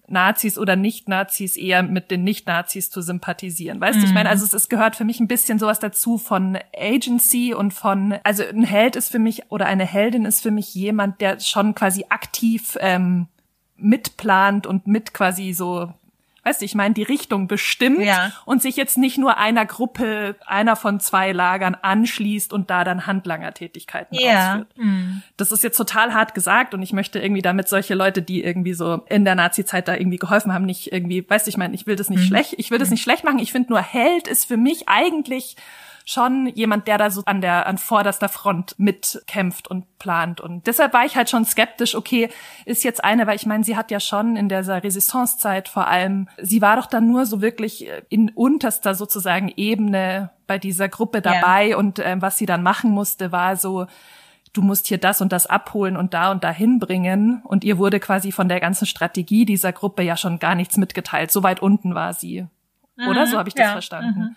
[0.09, 3.81] Nazis oder Nicht-Nazis eher mit den Nicht-Nazis zu sympathisieren.
[3.81, 4.33] Weißt du, ich meine, mhm.
[4.33, 8.43] also es, es, gehört für mich ein bisschen sowas dazu von Agency und von, also
[8.43, 12.07] ein Held ist für mich oder eine Heldin ist für mich jemand, der schon quasi
[12.09, 13.29] aktiv ähm,
[13.77, 15.95] mitplant und mit quasi so
[16.45, 18.33] weißt du, ich meine, die Richtung bestimmt ja.
[18.45, 23.07] und sich jetzt nicht nur einer Gruppe, einer von zwei Lagern anschließt und da dann
[23.07, 24.53] Handlangertätigkeiten ja.
[24.53, 24.69] ausführt.
[24.77, 25.23] Mhm.
[25.37, 28.75] Das ist jetzt total hart gesagt und ich möchte irgendwie damit solche Leute, die irgendwie
[28.75, 31.87] so in der Nazi-Zeit da irgendwie geholfen haben, nicht irgendwie, weißt du, ich meine, ich
[31.87, 32.27] will das nicht mhm.
[32.27, 32.95] schlecht, ich will das mhm.
[32.95, 35.57] nicht schlecht machen, ich finde nur Held ist für mich eigentlich
[36.05, 40.41] schon jemand, der da so an der, an vorderster Front mitkämpft und plant.
[40.41, 42.31] Und deshalb war ich halt schon skeptisch, okay,
[42.65, 46.29] ist jetzt eine, weil ich meine, sie hat ja schon in dieser Resistance-Zeit vor allem,
[46.41, 51.69] sie war doch dann nur so wirklich in unterster sozusagen Ebene bei dieser Gruppe dabei
[51.69, 51.77] ja.
[51.77, 53.87] und äh, was sie dann machen musste, war so,
[54.53, 57.43] du musst hier das und das abholen und da und da hinbringen.
[57.45, 61.31] Und ihr wurde quasi von der ganzen Strategie dieser Gruppe ja schon gar nichts mitgeteilt.
[61.31, 62.47] So weit unten war sie.
[62.97, 63.27] Oder?
[63.27, 64.21] Mhm, so habe ich das ja, verstanden.
[64.21, 64.37] Mhm.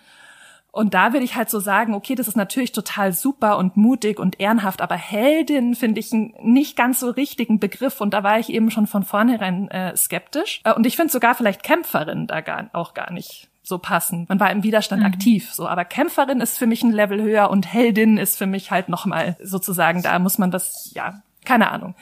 [0.74, 4.18] Und da würde ich halt so sagen, okay, das ist natürlich total super und mutig
[4.18, 8.40] und ehrenhaft, aber Heldin finde ich einen nicht ganz so richtigen Begriff und da war
[8.40, 10.60] ich eben schon von vornherein äh, skeptisch.
[10.64, 14.26] Äh, und ich finde sogar vielleicht Kämpferin da gar, auch gar nicht so passen.
[14.28, 15.06] Man war im Widerstand mhm.
[15.06, 15.68] aktiv, so.
[15.68, 19.36] Aber Kämpferin ist für mich ein Level höher und Heldin ist für mich halt nochmal
[19.40, 21.94] sozusagen, da muss man das, ja, keine Ahnung.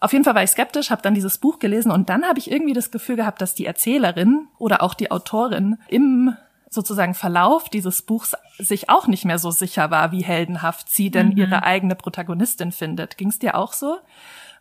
[0.00, 2.50] Auf jeden Fall war ich skeptisch, habe dann dieses Buch gelesen und dann habe ich
[2.50, 6.34] irgendwie das Gefühl gehabt, dass die Erzählerin oder auch die Autorin im
[6.70, 11.30] sozusagen Verlauf dieses Buchs sich auch nicht mehr so sicher war, wie heldenhaft sie denn
[11.30, 11.36] mhm.
[11.36, 13.18] ihre eigene Protagonistin findet.
[13.18, 13.98] Ging es dir auch so?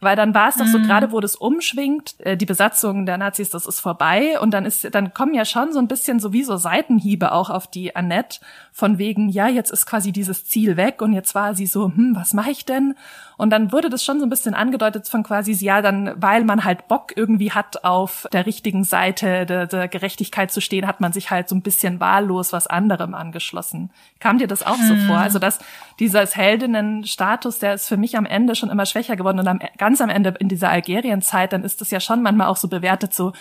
[0.02, 0.84] Weil dann war es doch so, mhm.
[0.84, 4.94] gerade wo das umschwingt, äh, die Besatzung der Nazis, das ist vorbei und dann ist,
[4.96, 8.40] dann kommen ja schon so ein bisschen sowieso Seitenhiebe auch auf die Annette
[8.72, 12.16] von wegen, ja, jetzt ist quasi dieses Ziel weg und jetzt war sie so, hm,
[12.16, 12.96] was mache ich denn?
[13.40, 16.66] Und dann wurde das schon so ein bisschen angedeutet von quasi, ja, dann, weil man
[16.66, 21.14] halt Bock irgendwie hat, auf der richtigen Seite der, der Gerechtigkeit zu stehen, hat man
[21.14, 23.92] sich halt so ein bisschen wahllos was anderem angeschlossen.
[24.20, 24.88] Kam dir das auch hm.
[24.88, 25.18] so vor?
[25.18, 25.60] Also, dass
[26.00, 29.89] dieser Heldinnenstatus, der ist für mich am Ende schon immer schwächer geworden und am, ganz
[30.02, 33.34] am Ende in dieser Algerienzeit, dann ist das ja schon manchmal auch so bewertet, so,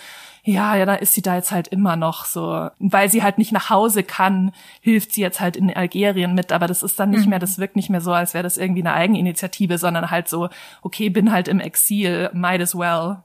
[0.43, 2.69] ja, ja, da ist sie da jetzt halt immer noch so.
[2.79, 6.67] Weil sie halt nicht nach Hause kann, hilft sie jetzt halt in Algerien mit, aber
[6.67, 7.31] das ist dann nicht mhm.
[7.31, 10.49] mehr, das wirkt nicht mehr so, als wäre das irgendwie eine Eigeninitiative, sondern halt so,
[10.81, 13.17] okay, bin halt im Exil, might as well.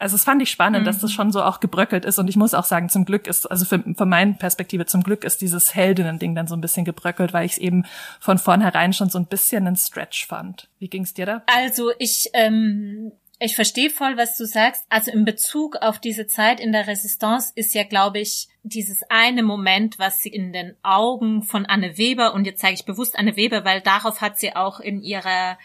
[0.00, 0.84] Also es fand ich spannend, mhm.
[0.86, 3.50] dass das schon so auch gebröckelt ist und ich muss auch sagen, zum Glück ist,
[3.50, 7.32] also für, von meiner Perspektive zum Glück ist dieses Heldinnen-Ding dann so ein bisschen gebröckelt,
[7.32, 7.84] weil ich es eben
[8.18, 10.68] von vornherein schon so ein bisschen einen Stretch fand.
[10.78, 11.42] Wie ging's dir da?
[11.46, 14.84] Also ich ähm, ich verstehe voll, was du sagst.
[14.90, 19.42] Also in Bezug auf diese Zeit in der Resistance ist ja, glaube ich, dieses eine
[19.42, 23.36] Moment, was sie in den Augen von Anne Weber, und jetzt sage ich bewusst Anne
[23.36, 25.56] Weber, weil darauf hat sie auch in ihrer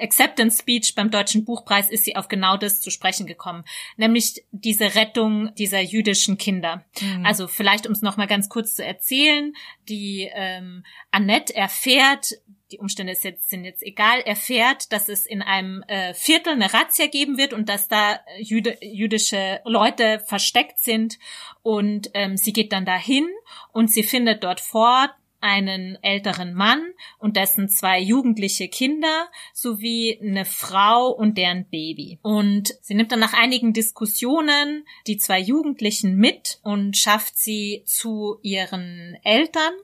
[0.00, 3.64] Acceptance Speech beim Deutschen Buchpreis ist sie auf genau das zu sprechen gekommen,
[3.96, 6.84] nämlich diese Rettung dieser jüdischen Kinder.
[7.00, 7.26] Mhm.
[7.26, 9.54] Also vielleicht, um es nochmal ganz kurz zu erzählen,
[9.88, 12.34] die ähm, Annette erfährt,
[12.74, 16.72] die Umstände ist jetzt, sind jetzt egal, erfährt, dass es in einem äh, Viertel eine
[16.72, 21.18] Razzia geben wird und dass da Jüde, jüdische Leute versteckt sind.
[21.62, 23.28] Und ähm, sie geht dann dahin
[23.72, 26.82] und sie findet dort vor einen älteren Mann
[27.18, 32.18] und dessen zwei jugendliche Kinder sowie eine Frau und deren Baby.
[32.22, 38.38] Und sie nimmt dann nach einigen Diskussionen die zwei Jugendlichen mit und schafft sie zu
[38.40, 39.74] ihren Eltern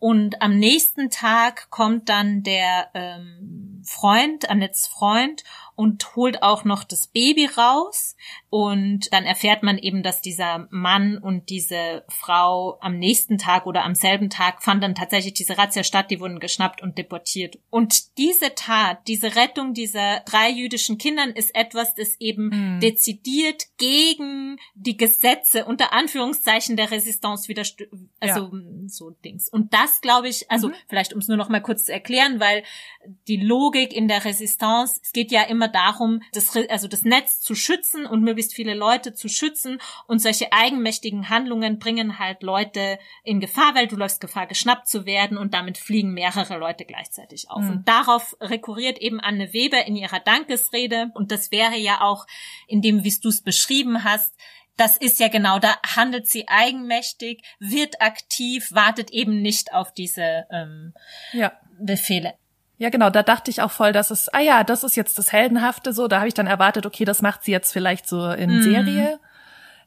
[0.00, 5.44] und am nächsten Tag kommt dann der ähm, Freund, Annettes Freund,
[5.76, 8.16] und holt auch noch das Baby raus.
[8.50, 13.84] Und dann erfährt man eben, dass dieser Mann und diese Frau am nächsten Tag oder
[13.84, 17.58] am selben Tag fand dann tatsächlich diese Razzia statt, die wurden geschnappt und deportiert.
[17.70, 22.80] Und diese Tat, diese Rettung dieser drei jüdischen Kindern ist etwas, das eben mhm.
[22.80, 27.92] dezidiert gegen die Gesetze unter Anführungszeichen der Resistance widerstößt.
[28.18, 28.62] Also ja.
[28.86, 29.48] so Dings.
[29.48, 30.74] Und das glaube ich, also mhm.
[30.88, 32.64] vielleicht um es nur noch mal kurz zu erklären, weil
[33.28, 37.54] die Logik in der Resistance, es geht ja immer darum, das, also das Netz zu
[37.54, 39.78] schützen und möglichst viele Leute zu schützen.
[40.06, 45.06] Und solche eigenmächtigen Handlungen bringen halt Leute in Gefahr, weil du läufst Gefahr, geschnappt zu
[45.06, 47.62] werden und damit fliegen mehrere Leute gleichzeitig auf.
[47.62, 47.70] Mhm.
[47.70, 51.10] Und darauf rekurriert eben Anne Weber in ihrer Dankesrede.
[51.14, 52.26] Und das wäre ja auch
[52.66, 54.34] in dem, wie du es beschrieben hast,
[54.80, 60.46] das ist ja genau, da handelt sie eigenmächtig, wird aktiv, wartet eben nicht auf diese
[60.50, 60.94] ähm,
[61.32, 61.52] ja.
[61.78, 62.32] Befehle.
[62.80, 65.32] Ja, genau, da dachte ich auch voll, dass es, ah ja, das ist jetzt das
[65.32, 66.08] Heldenhafte so.
[66.08, 68.62] Da habe ich dann erwartet, okay, das macht sie jetzt vielleicht so in mhm.
[68.62, 69.20] Serie.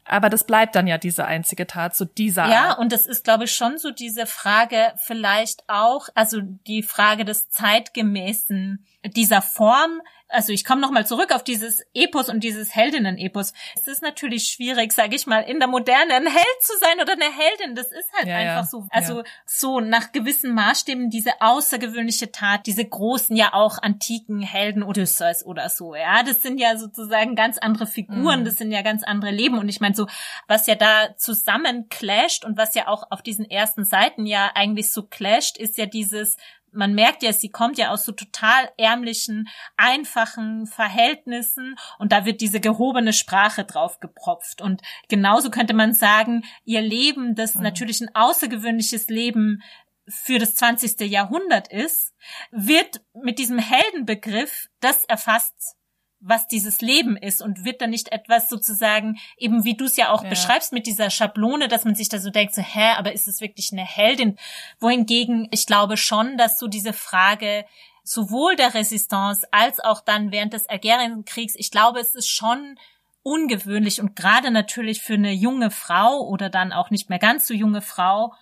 [0.05, 2.47] Aber das bleibt dann ja diese einzige Tat, so dieser.
[2.47, 2.77] Ja, Art.
[2.77, 7.49] und das ist, glaube ich, schon so diese Frage vielleicht auch, also die Frage des
[7.49, 9.99] zeitgemäßen dieser Form
[10.33, 13.53] also ich komme nochmal zurück auf dieses Epos und dieses Heldinnen-Epos.
[13.75, 17.13] Es ist natürlich schwierig, sage ich mal, in der Moderne ein Held zu sein oder
[17.13, 17.75] eine Heldin.
[17.75, 18.63] Das ist halt ja, einfach ja.
[18.63, 18.87] so.
[18.89, 19.23] Also ja.
[19.45, 25.69] so nach gewissen Maßstäben diese außergewöhnliche Tat, diese großen, ja auch antiken Helden Odysseus oder
[25.69, 25.95] so.
[25.95, 28.45] Ja, das sind ja sozusagen ganz andere Figuren, mhm.
[28.45, 29.57] das sind ja ganz andere Leben.
[29.57, 30.07] Und ich meine so,
[30.47, 34.91] was ja da zusammen clasht und was ja auch auf diesen ersten Seiten ja eigentlich
[34.91, 36.37] so clasht, ist ja dieses
[36.73, 42.41] man merkt ja, sie kommt ja aus so total ärmlichen, einfachen Verhältnissen und da wird
[42.41, 44.61] diese gehobene Sprache drauf gepropft.
[44.61, 47.63] Und genauso könnte man sagen, ihr Leben, das mhm.
[47.63, 49.61] natürlich ein außergewöhnliches Leben
[50.07, 50.99] für das 20.
[51.09, 52.13] Jahrhundert ist,
[52.51, 55.77] wird mit diesem Heldenbegriff das erfasst
[56.25, 60.09] was dieses Leben ist und wird dann nicht etwas sozusagen, eben wie du es ja
[60.11, 60.29] auch ja.
[60.29, 63.41] beschreibst mit dieser Schablone, dass man sich da so denkt, so, hä, aber ist es
[63.41, 64.37] wirklich eine Heldin?
[64.79, 67.65] Wohingegen, ich glaube schon, dass so diese Frage
[68.03, 72.77] sowohl der Resistance als auch dann während des Algerienkriegs, ich glaube, es ist schon
[73.21, 77.53] ungewöhnlich und gerade natürlich für eine junge Frau oder dann auch nicht mehr ganz so
[77.53, 78.33] junge Frau,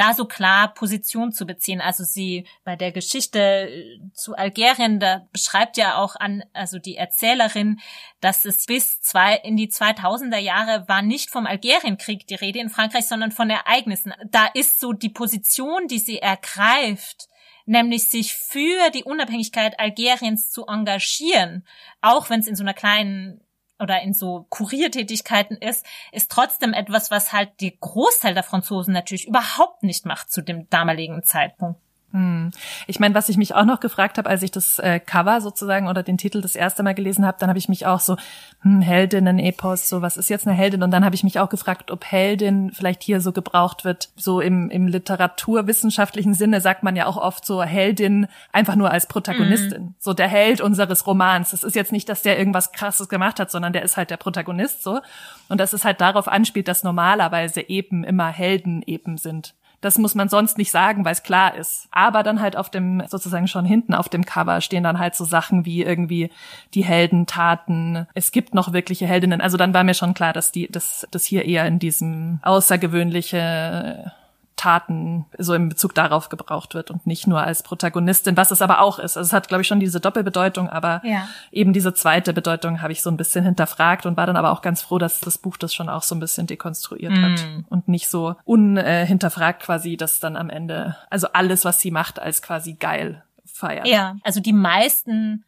[0.00, 1.82] da so klar Position zu beziehen.
[1.82, 6.96] Also sie bei der Geschichte äh, zu Algerien, da beschreibt ja auch an, also die
[6.96, 7.80] Erzählerin,
[8.20, 12.70] dass es bis zwei, in die 2000er Jahre war nicht vom Algerienkrieg die Rede in
[12.70, 14.14] Frankreich, sondern von Ereignissen.
[14.30, 17.28] Da ist so die Position, die sie ergreift,
[17.66, 21.66] nämlich sich für die Unabhängigkeit Algeriens zu engagieren,
[22.00, 23.42] auch wenn es in so einer kleinen
[23.80, 29.26] oder in so Kuriertätigkeiten ist, ist trotzdem etwas, was halt die Großteil der Franzosen natürlich
[29.26, 31.80] überhaupt nicht macht zu dem damaligen Zeitpunkt.
[32.12, 32.50] Hm.
[32.88, 35.86] Ich meine, was ich mich auch noch gefragt habe, als ich das äh, Cover sozusagen
[35.86, 38.16] oder den Titel das erste Mal gelesen habe, dann habe ich mich auch so,
[38.62, 40.82] hm, Heldinnen-Epos, so was ist jetzt eine Heldin?
[40.82, 44.08] Und dann habe ich mich auch gefragt, ob Heldin vielleicht hier so gebraucht wird.
[44.16, 49.06] So im, im literaturwissenschaftlichen Sinne sagt man ja auch oft so Heldin einfach nur als
[49.06, 49.82] Protagonistin.
[49.82, 49.94] Mhm.
[49.98, 51.52] So der Held unseres Romans.
[51.52, 54.16] Das ist jetzt nicht, dass der irgendwas krasses gemacht hat, sondern der ist halt der
[54.16, 55.00] Protagonist so.
[55.48, 60.14] Und dass es halt darauf anspielt, dass normalerweise eben immer Helden eben sind Das muss
[60.14, 61.88] man sonst nicht sagen, weil es klar ist.
[61.90, 65.24] Aber dann halt auf dem, sozusagen schon hinten auf dem Cover stehen dann halt so
[65.24, 66.30] Sachen wie irgendwie
[66.74, 68.06] die Heldentaten.
[68.14, 69.40] Es gibt noch wirkliche Heldinnen.
[69.40, 74.12] Also dann war mir schon klar, dass die, dass das hier eher in diesem außergewöhnliche
[74.60, 78.80] Taten so im Bezug darauf gebraucht wird und nicht nur als Protagonistin, was es aber
[78.80, 79.16] auch ist.
[79.16, 81.26] Also es hat, glaube ich, schon diese Doppelbedeutung, aber ja.
[81.50, 84.60] eben diese zweite Bedeutung habe ich so ein bisschen hinterfragt und war dann aber auch
[84.60, 87.24] ganz froh, dass das Buch das schon auch so ein bisschen dekonstruiert mm.
[87.24, 92.18] hat und nicht so unhinterfragt quasi das dann am Ende, also alles, was sie macht,
[92.18, 93.86] als quasi geil feiert.
[93.86, 95.44] Ja, also die meisten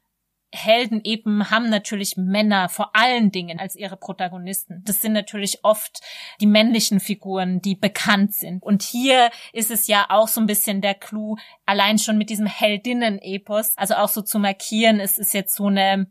[0.54, 4.82] Helden eben haben natürlich Männer vor allen Dingen als ihre Protagonisten.
[4.84, 6.00] Das sind natürlich oft
[6.40, 8.62] die männlichen Figuren, die bekannt sind.
[8.62, 12.46] Und hier ist es ja auch so ein bisschen der Clou, allein schon mit diesem
[12.46, 16.06] Heldinnen-Epos, also auch so zu markieren, es ist jetzt so eine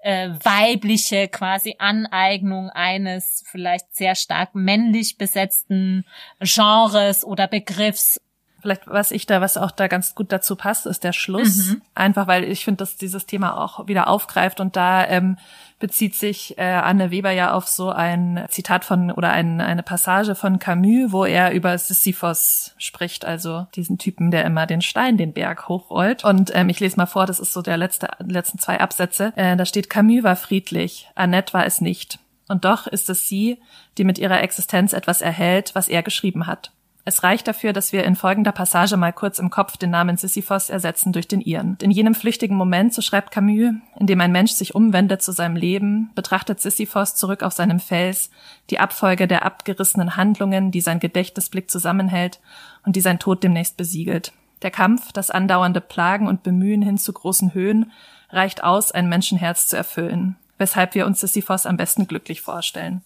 [0.00, 6.04] äh, weibliche quasi Aneignung eines vielleicht sehr stark männlich besetzten
[6.40, 8.20] Genres oder Begriffs
[8.66, 11.68] Vielleicht, was ich da, was auch da ganz gut dazu passt, ist der Schluss.
[11.68, 11.82] Mhm.
[11.94, 15.36] Einfach, weil ich finde, dass dieses Thema auch wieder aufgreift und da ähm,
[15.78, 20.34] bezieht sich äh, Anne Weber ja auf so ein Zitat von oder ein, eine Passage
[20.34, 25.32] von Camus, wo er über Sisyphos spricht, also diesen Typen, der immer den Stein den
[25.32, 26.24] Berg hochrollt.
[26.24, 29.32] Und ähm, ich lese mal vor, das ist so der letzte, letzten zwei Absätze.
[29.36, 32.18] Äh, da steht, Camus war friedlich, Annette war es nicht.
[32.48, 33.60] Und doch ist es sie,
[33.96, 36.72] die mit ihrer Existenz etwas erhält, was er geschrieben hat.
[37.08, 40.70] Es reicht dafür, dass wir in folgender Passage mal kurz im Kopf den Namen Sisyphos
[40.70, 41.78] ersetzen durch den ihren.
[41.80, 45.54] In jenem flüchtigen Moment, so schreibt Camus, in dem ein Mensch sich umwendet zu seinem
[45.54, 48.32] Leben, betrachtet Sisyphos zurück auf seinem Fels
[48.70, 52.40] die Abfolge der abgerissenen Handlungen, die sein Gedächtnisblick zusammenhält
[52.84, 54.32] und die sein Tod demnächst besiegelt.
[54.62, 57.92] Der Kampf, das andauernde Plagen und Bemühen hin zu großen Höhen
[58.30, 63.02] reicht aus, ein Menschenherz zu erfüllen, weshalb wir uns Sisyphos am besten glücklich vorstellen.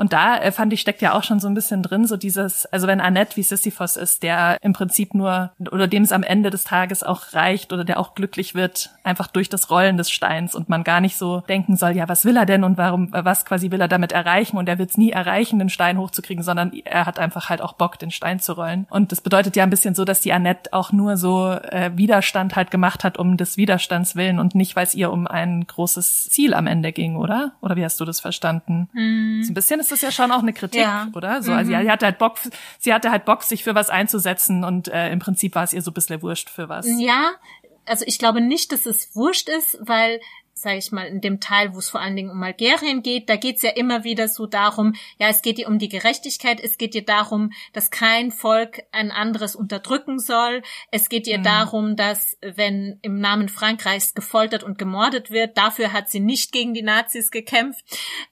[0.00, 2.64] Und da äh, fand ich, steckt ja auch schon so ein bisschen drin, so dieses,
[2.64, 6.48] also wenn Annette wie Sisyphos ist, der im Prinzip nur, oder dem es am Ende
[6.48, 10.54] des Tages auch reicht oder der auch glücklich wird, einfach durch das Rollen des Steins
[10.54, 13.44] und man gar nicht so denken soll, ja, was will er denn und warum, was
[13.44, 16.72] quasi will er damit erreichen und er wird es nie erreichen, den Stein hochzukriegen, sondern
[16.72, 18.86] er hat einfach halt auch Bock, den Stein zu rollen.
[18.88, 22.56] Und das bedeutet ja ein bisschen so, dass die Annette auch nur so äh, Widerstand
[22.56, 26.30] halt gemacht hat, um des Widerstands willen und nicht, weil es ihr um ein großes
[26.30, 27.52] Ziel am Ende ging, oder?
[27.60, 28.88] Oder wie hast du das verstanden?
[28.94, 29.42] Mhm.
[29.42, 31.08] So ein bisschen ist das ja schon auch eine Kritik, ja.
[31.14, 31.42] oder?
[31.42, 31.82] So, also mhm.
[31.82, 32.38] sie hatte halt Bock,
[32.78, 35.82] sie hatte halt Bock, sich für was einzusetzen und äh, im Prinzip war es ihr
[35.82, 36.86] so ein bisschen wurscht für was.
[36.98, 37.32] Ja,
[37.86, 40.20] also ich glaube nicht, dass es wurscht ist, weil
[40.54, 43.36] sage ich mal, in dem Teil, wo es vor allen Dingen um Algerien geht, da
[43.36, 46.94] geht's ja immer wieder so darum, ja, es geht ihr um die Gerechtigkeit, es geht
[46.94, 51.44] ihr darum, dass kein Volk ein anderes unterdrücken soll, es geht ihr mhm.
[51.44, 56.74] darum, dass wenn im Namen Frankreichs gefoltert und gemordet wird, dafür hat sie nicht gegen
[56.74, 57.84] die Nazis gekämpft.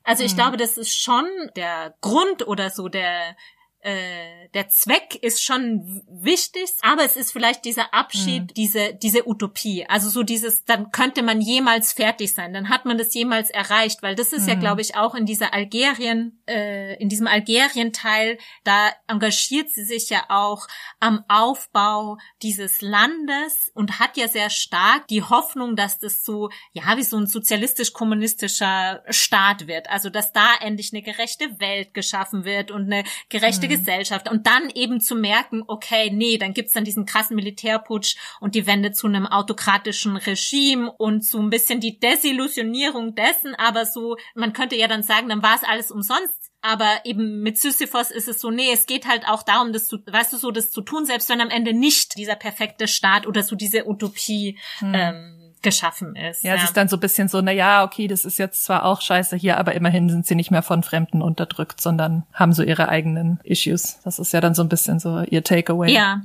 [0.04, 0.36] Also ich mhm.
[0.36, 1.26] glaube, das ist schon
[1.56, 3.36] der Grund oder so der
[3.80, 8.54] äh, der Zweck ist schon wichtig, aber es ist vielleicht dieser Abschied, mhm.
[8.54, 9.86] diese, diese Utopie.
[9.88, 14.02] Also so dieses, dann könnte man jemals fertig sein, dann hat man das jemals erreicht,
[14.02, 14.48] weil das ist mhm.
[14.48, 20.10] ja, glaube ich, auch in dieser Algerien, äh, in diesem Algerien-Teil, da engagiert sie sich
[20.10, 20.66] ja auch
[20.98, 26.96] am Aufbau dieses Landes und hat ja sehr stark die Hoffnung, dass das so, ja,
[26.96, 29.88] wie so ein sozialistisch-kommunistischer Staat wird.
[29.88, 33.70] Also, dass da endlich eine gerechte Welt geschaffen wird und eine gerechte mhm.
[33.70, 38.54] Gesellschaft und dann eben zu merken, okay, nee, dann gibt's dann diesen krassen Militärputsch und
[38.54, 44.16] die Wende zu einem autokratischen Regime und so ein bisschen die Desillusionierung dessen, aber so,
[44.34, 46.34] man könnte ja dann sagen, dann war es alles umsonst.
[46.60, 49.98] Aber eben mit Sisyphos ist es so, nee, es geht halt auch darum, das zu,
[50.04, 53.44] weißt du, so das zu tun, selbst wenn am Ende nicht dieser perfekte Staat oder
[53.44, 54.92] so diese Utopie hm.
[54.92, 56.42] ähm, geschaffen ist.
[56.42, 58.64] Ja, ja, es ist dann so ein bisschen so, na ja, okay, das ist jetzt
[58.64, 62.52] zwar auch scheiße hier, aber immerhin sind sie nicht mehr von Fremden unterdrückt, sondern haben
[62.52, 64.00] so ihre eigenen Issues.
[64.04, 65.92] Das ist ja dann so ein bisschen so ihr Takeaway.
[65.92, 66.22] Ja.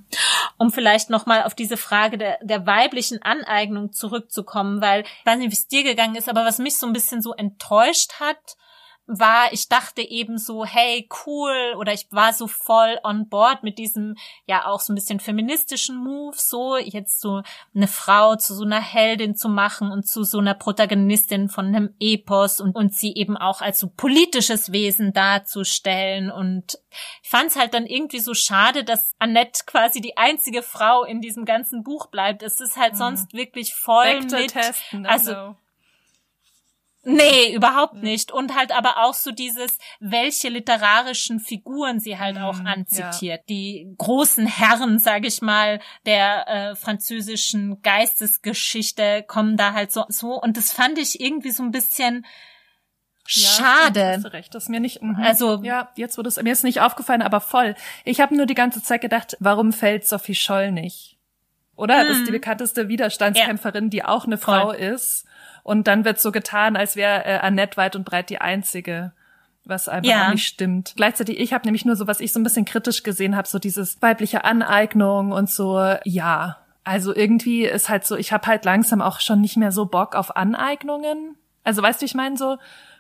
[0.58, 5.52] Um vielleicht nochmal auf diese Frage der, der weiblichen Aneignung zurückzukommen, weil ich weiß nicht,
[5.52, 8.58] wie es dir gegangen ist, aber was mich so ein bisschen so enttäuscht hat,
[9.06, 13.78] war, ich dachte eben so, hey, cool, oder ich war so voll on board mit
[13.78, 17.42] diesem, ja, auch so ein bisschen feministischen Move, so jetzt so
[17.76, 21.94] eine Frau zu so einer Heldin zu machen und zu so einer Protagonistin von einem
[22.00, 26.80] Epos und, und sie eben auch als so politisches Wesen darzustellen und
[27.22, 31.22] ich fand es halt dann irgendwie so schade, dass Annette quasi die einzige Frau in
[31.22, 32.44] diesem ganzen Buch bleibt.
[32.44, 32.98] Es ist halt mhm.
[32.98, 35.56] sonst wirklich voll mit, testen, also
[37.06, 38.32] Nee, überhaupt nicht.
[38.32, 43.42] Und halt aber auch so dieses, welche literarischen Figuren sie halt auch mm, anzitiert.
[43.42, 43.46] Ja.
[43.50, 50.42] Die großen Herren, sage ich mal, der äh, französischen Geistesgeschichte kommen da halt so, so.
[50.42, 52.26] Und das fand ich irgendwie so ein bisschen
[53.26, 54.00] Schade.
[54.00, 55.02] Ja, hast du recht, das ist mir nicht.
[55.02, 55.16] Mhm.
[55.16, 57.76] Also ja, jetzt wurde es mir ist nicht aufgefallen, aber voll.
[58.04, 61.18] Ich habe nur die ganze Zeit gedacht, warum fällt Sophie Scholl nicht?
[61.76, 62.04] Oder?
[62.04, 62.08] Mhm.
[62.08, 63.90] Das ist die bekannteste Widerstandskämpferin, ja.
[63.90, 64.76] die auch eine Frau voll.
[64.76, 65.26] ist.
[65.64, 69.14] Und dann wird so getan, als wäre äh, Annette weit und breit die einzige
[69.66, 70.32] was einfach ja.
[70.32, 70.94] nicht stimmt.
[70.96, 73.60] Gleichzeitig, ich habe nämlich nur so, was ich so ein bisschen kritisch gesehen habe, so
[73.60, 76.58] dieses weibliche Aneignung und so, ja.
[76.84, 80.16] Also irgendwie ist halt so, ich habe halt langsam auch schon nicht mehr so Bock
[80.16, 81.38] auf Aneignungen.
[81.64, 82.58] Also weißt du, ich meine so,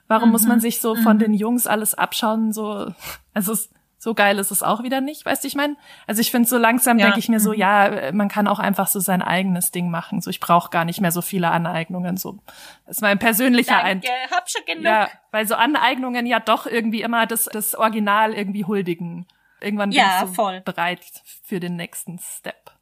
[0.07, 0.31] warum mhm.
[0.31, 0.61] muss man mhm.
[0.61, 1.19] sich so von mhm.
[1.21, 2.53] den Jungs alles abschauen?
[2.53, 2.93] So,
[3.33, 3.69] also es,
[4.03, 5.77] so geil ist es auch wieder nicht, weißt du, ich meine?
[6.07, 7.05] Also ich finde so langsam ja.
[7.05, 7.57] denke ich mir so, mhm.
[7.57, 10.19] ja, man kann auch einfach so sein eigenes Ding machen.
[10.19, 12.17] So ich brauche gar nicht mehr so viele Aneignungen.
[12.17, 12.37] So
[12.85, 14.31] das ist mein persönlicher Danke, Eindruck.
[14.31, 14.83] hab schon genug.
[14.83, 19.25] Ja, weil so Aneignungen ja doch irgendwie immer das, das Original irgendwie huldigen.
[19.61, 20.59] Irgendwann ja, bin ich so voll.
[20.65, 20.99] bereit
[21.41, 22.73] für den nächsten Step.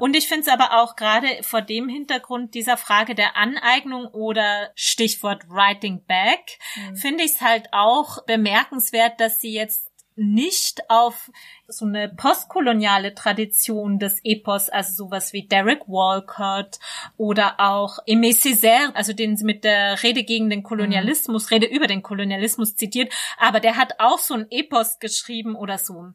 [0.00, 4.70] Und ich finde es aber auch gerade vor dem Hintergrund dieser Frage der Aneignung oder
[4.74, 6.96] Stichwort Writing Back, mhm.
[6.96, 11.30] finde ich es halt auch bemerkenswert, dass sie jetzt nicht auf
[11.66, 16.78] so eine postkoloniale Tradition des Epos, also sowas wie Derek Walcott
[17.16, 21.54] oder auch Aimé Césaire, also den sie mit der Rede gegen den Kolonialismus, mhm.
[21.54, 26.12] Rede über den Kolonialismus zitiert, aber der hat auch so ein Epos geschrieben oder so,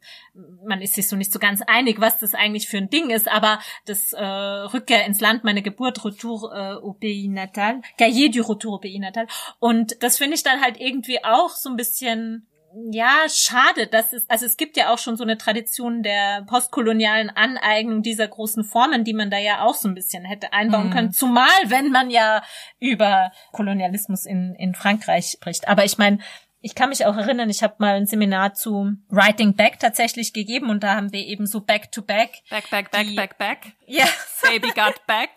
[0.64, 3.28] man ist sich so nicht so ganz einig, was das eigentlich für ein Ding ist,
[3.28, 8.42] aber das äh, Rückkehr ins Land, meine Geburt, Retour äh, au pays natal, Cahiers du
[8.42, 9.26] Retour au pays natal
[9.58, 12.46] und das finde ich dann halt irgendwie auch so ein bisschen
[12.92, 17.30] ja, schade, dass es, also es gibt ja auch schon so eine Tradition der postkolonialen
[17.30, 20.92] Aneignung dieser großen Formen, die man da ja auch so ein bisschen hätte einbauen mhm.
[20.92, 22.42] können, zumal wenn man ja
[22.78, 25.68] über Kolonialismus in, in Frankreich spricht.
[25.68, 26.18] Aber ich meine,
[26.60, 30.70] ich kann mich auch erinnern, ich habe mal ein Seminar zu Writing Back tatsächlich gegeben
[30.70, 32.42] und da haben wir eben so Back to Back.
[32.50, 33.72] Back, back, back, back, back.
[33.86, 34.06] Ja.
[34.42, 35.30] Baby got back.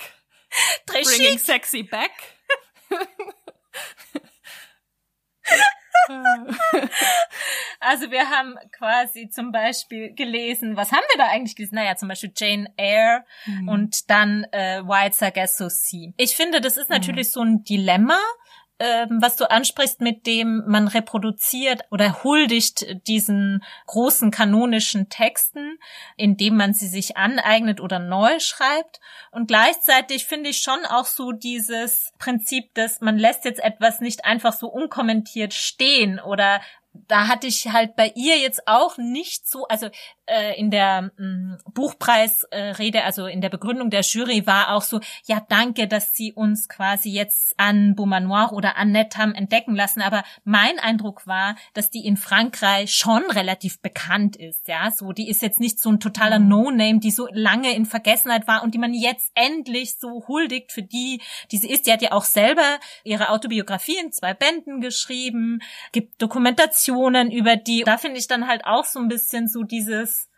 [0.86, 2.12] Bringing sexy back.
[7.80, 11.76] also wir haben quasi zum Beispiel gelesen, was haben wir da eigentlich gelesen?
[11.76, 13.70] Naja, zum Beispiel Jane Eyre mhm.
[13.70, 16.12] und dann äh, White Sargasso Sea.
[16.18, 17.32] Ich finde, das ist natürlich mhm.
[17.32, 18.20] so ein Dilemma,
[18.80, 25.78] ähm, was du ansprichst, mit dem man reproduziert oder huldigt diesen großen kanonischen Texten,
[26.18, 29.00] indem man sie sich aneignet oder neu schreibt.
[29.32, 34.26] Und gleichzeitig finde ich schon auch so dieses Prinzip, dass man lässt jetzt etwas nicht
[34.26, 36.60] einfach so unkommentiert stehen oder
[36.94, 39.90] da hatte ich halt bei ihr jetzt auch nicht so, also
[40.28, 45.00] äh, in der mm, Buchpreisrede, äh, also in der Begründung der Jury war auch so,
[45.26, 50.24] ja danke, dass sie uns quasi jetzt an Beaumanoir oder Annette haben entdecken lassen, aber
[50.44, 55.42] mein Eindruck war, dass die in Frankreich schon relativ bekannt ist, ja, so, die ist
[55.42, 56.48] jetzt nicht so ein totaler mhm.
[56.48, 60.84] No-Name, die so lange in Vergessenheit war und die man jetzt endlich so huldigt für
[60.84, 61.22] die,
[61.52, 65.60] die sie ist, die hat ja auch selber ihre Autobiografie in zwei Bänden geschrieben,
[65.92, 70.30] gibt Dokumentationen über die, da finde ich dann halt auch so ein bisschen so dieses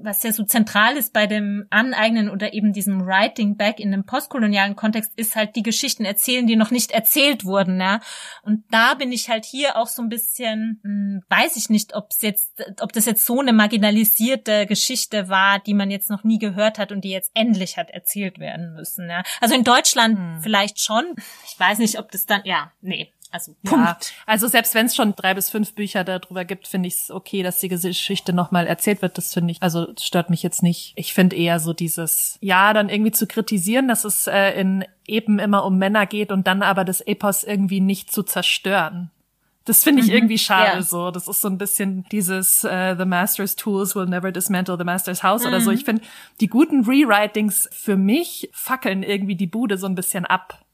[0.00, 4.04] was ja so zentral ist bei dem Aneignen oder eben diesem Writing Back in dem
[4.04, 8.00] postkolonialen Kontext, ist halt die Geschichten erzählen, die noch nicht erzählt wurden, ja.
[8.42, 12.10] Und da bin ich halt hier auch so ein bisschen, hm, weiß ich nicht, ob
[12.10, 16.38] es jetzt, ob das jetzt so eine marginalisierte Geschichte war, die man jetzt noch nie
[16.38, 19.24] gehört hat und die jetzt endlich hat erzählt werden müssen, ja.
[19.40, 20.40] Also in Deutschland hm.
[20.42, 21.16] vielleicht schon.
[21.46, 23.84] Ich weiß nicht, ob das dann, ja, nee, also Punkt.
[23.84, 27.10] Ja, also selbst wenn es schon drei bis fünf Bücher darüber gibt, finde ich es
[27.10, 29.18] okay, dass die Geschichte nochmal erzählt wird.
[29.18, 30.92] Das finde ich, also stört mich jetzt nicht.
[30.96, 35.38] Ich finde eher so dieses, ja, dann irgendwie zu kritisieren, dass es äh, in eben
[35.38, 39.10] immer um Männer geht und dann aber das Epos irgendwie nicht zu zerstören.
[39.66, 40.82] Das finde ich mhm, irgendwie schade ja.
[40.82, 41.10] so.
[41.10, 45.24] Das ist so ein bisschen dieses uh, The Master's Tools will never dismantle the Master's
[45.24, 45.48] House mhm.
[45.48, 45.70] oder so.
[45.70, 45.76] Mhm.
[45.76, 46.02] Ich finde,
[46.40, 50.64] die guten Rewritings für mich fackeln irgendwie die Bude so ein bisschen ab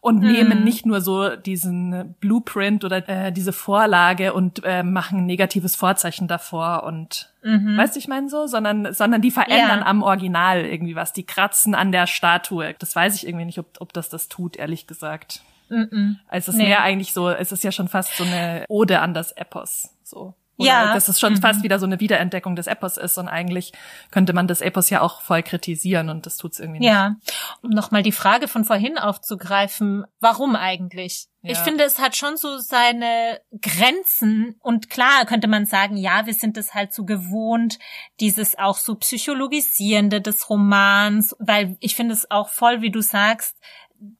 [0.00, 0.32] und mhm.
[0.32, 5.76] nehmen nicht nur so diesen Blueprint oder äh, diese Vorlage und äh, machen ein negatives
[5.76, 7.76] Vorzeichen davor und mhm.
[7.76, 9.86] weißt du, ich meine so, sondern sondern die verändern ja.
[9.86, 12.74] am Original irgendwie was, die kratzen an der Statue.
[12.78, 15.42] Das weiß ich irgendwie nicht, ob ob das das tut, ehrlich gesagt.
[15.68, 16.18] Mhm.
[16.28, 16.68] Also es ist nee.
[16.68, 20.34] mehr eigentlich so, es ist ja schon fast so eine Ode an das Epos, so.
[20.58, 20.94] Oder ja.
[20.94, 21.40] dass es schon mhm.
[21.40, 23.72] fast wieder so eine Wiederentdeckung des Epos ist und eigentlich
[24.10, 26.88] könnte man das Epos ja auch voll kritisieren und das tut's irgendwie nicht.
[26.88, 27.14] Ja,
[27.62, 31.28] um nochmal die Frage von vorhin aufzugreifen, warum eigentlich?
[31.42, 31.52] Ja.
[31.52, 36.34] Ich finde, es hat schon so seine Grenzen und klar könnte man sagen, ja, wir
[36.34, 37.78] sind es halt so gewohnt,
[38.18, 43.56] dieses auch so psychologisierende des Romans, weil ich finde es auch voll, wie du sagst,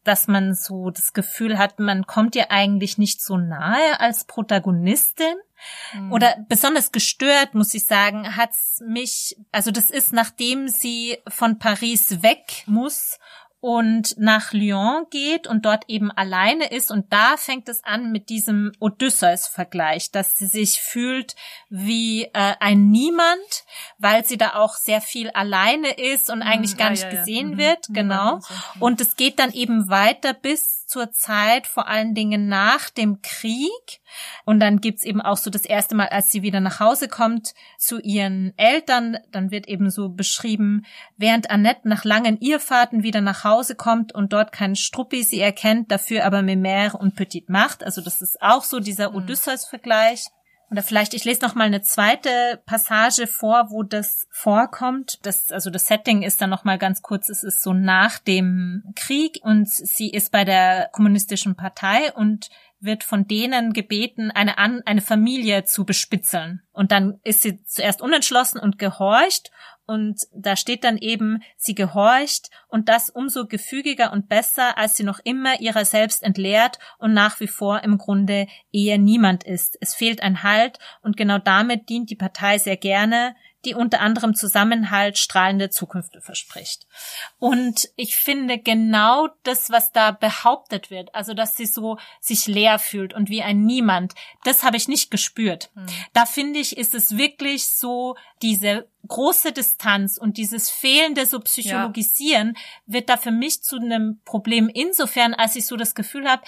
[0.04, 5.34] dass man so das Gefühl hat, man kommt ihr eigentlich nicht so nahe als Protagonistin.
[5.92, 6.12] Mhm.
[6.12, 12.22] Oder besonders gestört, muss ich sagen, hat's mich, also das ist, nachdem sie von Paris
[12.22, 13.18] weg muss
[13.60, 16.90] und nach Lyon geht und dort eben alleine ist.
[16.90, 21.34] Und da fängt es an mit diesem Odysseus-Vergleich, dass sie sich fühlt
[21.68, 23.64] wie äh, ein Niemand,
[23.98, 27.10] weil sie da auch sehr viel alleine ist und eigentlich mhm, gar ja, nicht ja,
[27.10, 27.58] gesehen ja.
[27.58, 27.88] wird.
[27.88, 27.94] Mhm.
[27.94, 28.36] Genau.
[28.36, 28.42] Mhm.
[28.82, 34.00] Und es geht dann eben weiter bis zur Zeit, vor allen Dingen nach dem Krieg.
[34.44, 37.54] Und dann gibt's eben auch so das erste Mal, als sie wieder nach Hause kommt
[37.78, 40.84] zu ihren Eltern, dann wird eben so beschrieben,
[41.16, 45.92] während Annette nach langen Irrfahrten wieder nach Hause kommt und dort keinen Struppi sie erkennt,
[45.92, 47.84] dafür aber Memère und Petit macht.
[47.84, 49.16] Also das ist auch so dieser mhm.
[49.16, 50.26] Odysseus-Vergleich.
[50.70, 55.24] Oder vielleicht, ich lese noch mal eine zweite Passage vor, wo das vorkommt.
[55.24, 57.28] Das, also das Setting ist dann noch mal ganz kurz.
[57.30, 62.50] Es ist so nach dem Krieg und sie ist bei der kommunistischen Partei und
[62.80, 66.62] wird von denen gebeten, eine, An eine Familie zu bespitzeln.
[66.72, 69.50] Und dann ist sie zuerst unentschlossen und gehorcht
[69.88, 75.02] und da steht dann eben, sie gehorcht und das umso gefügiger und besser, als sie
[75.02, 79.78] noch immer ihrer selbst entleert und nach wie vor im Grunde eher niemand ist.
[79.80, 83.34] Es fehlt ein Halt und genau damit dient die Partei sehr gerne,
[83.68, 86.86] die unter anderem Zusammenhalt, strahlende Zukunft verspricht.
[87.38, 92.78] Und ich finde genau das, was da behauptet wird, also dass sie so sich leer
[92.78, 94.14] fühlt und wie ein Niemand,
[94.44, 95.70] das habe ich nicht gespürt.
[95.74, 95.86] Hm.
[96.14, 102.54] Da finde ich, ist es wirklich so diese große Distanz und dieses fehlende so Psychologisieren
[102.54, 102.62] ja.
[102.86, 106.42] wird da für mich zu einem Problem insofern, als ich so das Gefühl habe,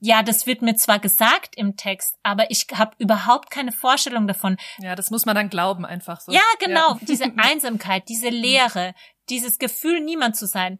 [0.00, 4.56] ja, das wird mir zwar gesagt im Text, aber ich habe überhaupt keine Vorstellung davon.
[4.78, 6.32] Ja, das muss man dann glauben einfach so.
[6.32, 6.98] Ja, genau, ja.
[7.02, 8.94] diese Einsamkeit, diese Leere,
[9.28, 10.78] dieses Gefühl, niemand zu sein,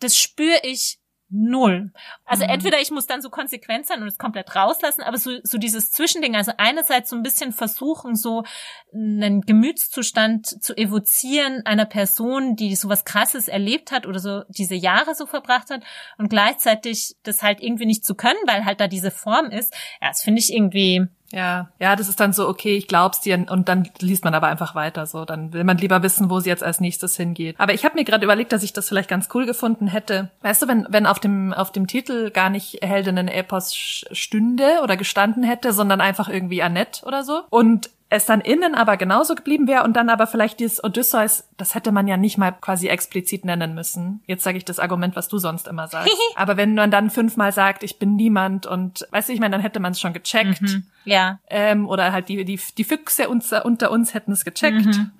[0.00, 0.98] das spüre ich
[1.34, 1.90] null.
[2.24, 2.50] Also mhm.
[2.50, 5.90] entweder ich muss dann so konsequent sein und es komplett rauslassen, aber so, so dieses
[5.90, 8.44] Zwischending, also einerseits so ein bisschen versuchen, so
[8.92, 15.14] einen Gemütszustand zu evozieren einer Person, die sowas krasses erlebt hat oder so diese Jahre
[15.14, 15.82] so verbracht hat
[16.18, 19.74] und gleichzeitig das halt irgendwie nicht zu können, weil halt da diese Form ist.
[20.00, 23.44] Ja, das finde ich irgendwie ja, ja, das ist dann so, okay, ich glaub's dir
[23.50, 25.24] und dann liest man aber einfach weiter so.
[25.24, 27.56] Dann will man lieber wissen, wo sie jetzt als nächstes hingeht.
[27.58, 30.30] Aber ich habe mir gerade überlegt, dass ich das vielleicht ganz cool gefunden hätte.
[30.42, 34.96] Weißt du, wenn, wenn auf dem, auf dem Titel gar nicht Heldinnen Epos stünde oder
[34.96, 37.42] gestanden hätte, sondern einfach irgendwie Annette oder so.
[37.50, 41.74] Und es dann innen aber genauso geblieben wäre und dann aber vielleicht dieses Odysseus, das
[41.74, 44.22] hätte man ja nicht mal quasi explizit nennen müssen.
[44.26, 46.14] Jetzt sage ich das Argument, was du sonst immer sagst.
[46.36, 49.60] aber wenn man dann fünfmal sagt, ich bin niemand und weißt du, ich meine, dann
[49.60, 50.62] hätte man es schon gecheckt.
[50.62, 50.86] Mhm.
[51.04, 51.38] Ja.
[51.48, 54.86] Ähm, oder halt die, die, die Füchse unter, unter uns hätten es gecheckt.
[54.86, 55.10] Mhm.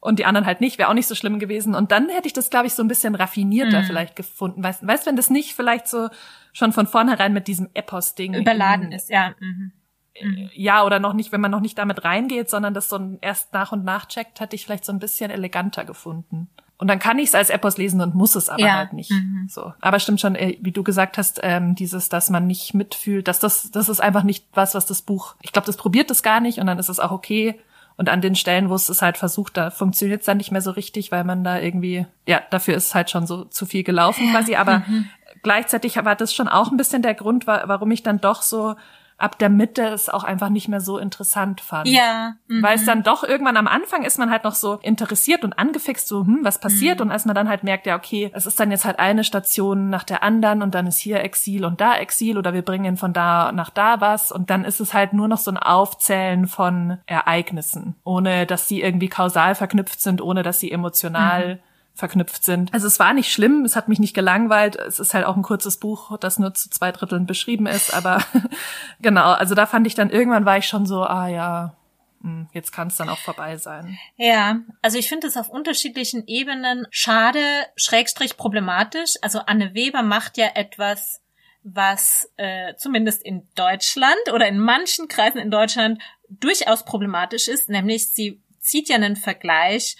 [0.00, 1.76] Und die anderen halt nicht, wäre auch nicht so schlimm gewesen.
[1.76, 3.84] Und dann hätte ich das, glaube ich, so ein bisschen raffinierter mhm.
[3.84, 4.64] vielleicht gefunden.
[4.64, 6.08] Weißt, weißt wenn das nicht vielleicht so
[6.52, 9.34] schon von vornherein mit diesem Epos-Ding überladen ist, ja.
[9.38, 9.72] Mhm.
[10.20, 10.50] Mhm.
[10.52, 13.72] ja, oder noch nicht, wenn man noch nicht damit reingeht, sondern das so erst nach
[13.72, 16.48] und nach checkt, hatte ich vielleicht so ein bisschen eleganter gefunden.
[16.82, 18.74] Und dann kann ich es als Epos lesen und muss es aber ja.
[18.74, 19.12] halt nicht.
[19.12, 19.46] Mhm.
[19.48, 19.72] So.
[19.80, 23.38] Aber stimmt schon, äh, wie du gesagt hast, ähm, dieses, dass man nicht mitfühlt, dass
[23.38, 26.40] das, das ist einfach nicht was, was das Buch, ich glaube, das probiert es gar
[26.40, 27.54] nicht und dann ist es auch okay.
[27.96, 30.62] Und an den Stellen, wo es es halt versucht, da funktioniert es dann nicht mehr
[30.62, 34.32] so richtig, weil man da irgendwie, ja, dafür ist halt schon so zu viel gelaufen
[34.32, 34.56] quasi.
[34.56, 35.08] Aber mhm.
[35.44, 38.74] gleichzeitig war das schon auch ein bisschen der Grund, warum ich dann doch so
[39.22, 41.88] ab der Mitte es auch einfach nicht mehr so interessant fand.
[41.88, 42.34] Ja.
[42.48, 42.62] Mhm.
[42.62, 46.08] Weil es dann doch irgendwann am Anfang ist man halt noch so interessiert und angefixt,
[46.08, 46.98] so, hm, was passiert?
[46.98, 47.06] Mhm.
[47.06, 49.90] Und als man dann halt merkt, ja, okay, es ist dann jetzt halt eine Station
[49.90, 53.12] nach der anderen und dann ist hier Exil und da Exil oder wir bringen von
[53.12, 56.98] da nach da was und dann ist es halt nur noch so ein Aufzählen von
[57.06, 62.72] Ereignissen, ohne dass sie irgendwie kausal verknüpft sind, ohne dass sie emotional mhm verknüpft sind.
[62.72, 64.76] Also es war nicht schlimm, es hat mich nicht gelangweilt.
[64.76, 68.22] Es ist halt auch ein kurzes Buch, das nur zu zwei Dritteln beschrieben ist, aber
[69.00, 71.76] genau, also da fand ich dann irgendwann war ich schon so, ah ja,
[72.22, 73.98] hm, jetzt kann es dann auch vorbei sein.
[74.16, 77.40] Ja, also ich finde es auf unterschiedlichen Ebenen schade,
[77.76, 79.14] schrägstrich problematisch.
[79.22, 81.20] Also Anne Weber macht ja etwas,
[81.64, 88.10] was äh, zumindest in Deutschland oder in manchen Kreisen in Deutschland durchaus problematisch ist, nämlich
[88.10, 89.96] sie zieht ja einen Vergleich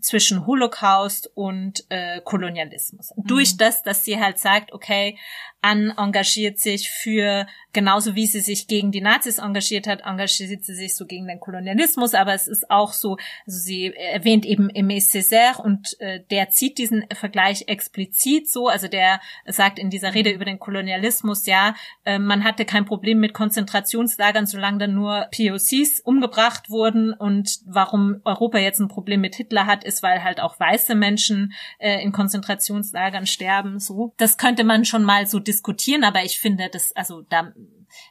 [0.00, 3.12] zwischen Holocaust und äh, Kolonialismus.
[3.16, 3.24] Mhm.
[3.26, 5.18] Durch das, dass sie halt sagt, okay,
[5.62, 10.74] Anne engagiert sich für, genauso wie sie sich gegen die Nazis engagiert hat, engagiert sie
[10.74, 15.00] sich so gegen den Kolonialismus, aber es ist auch so, also sie erwähnt eben Aimé
[15.00, 20.30] Césaire und äh, der zieht diesen Vergleich explizit so, also der sagt in dieser Rede
[20.30, 25.98] über den Kolonialismus, ja, äh, man hatte kein Problem mit Konzentrationslagern, solange dann nur POCs
[26.00, 30.60] umgebracht wurden und warum Europa jetzt ein Problem mit Hitler hat, ist, weil halt auch
[30.60, 34.12] weiße Menschen äh, in Konzentrationslagern sterben, so.
[34.18, 37.54] Das könnte man schon mal so diskutieren, aber ich finde, das, also da,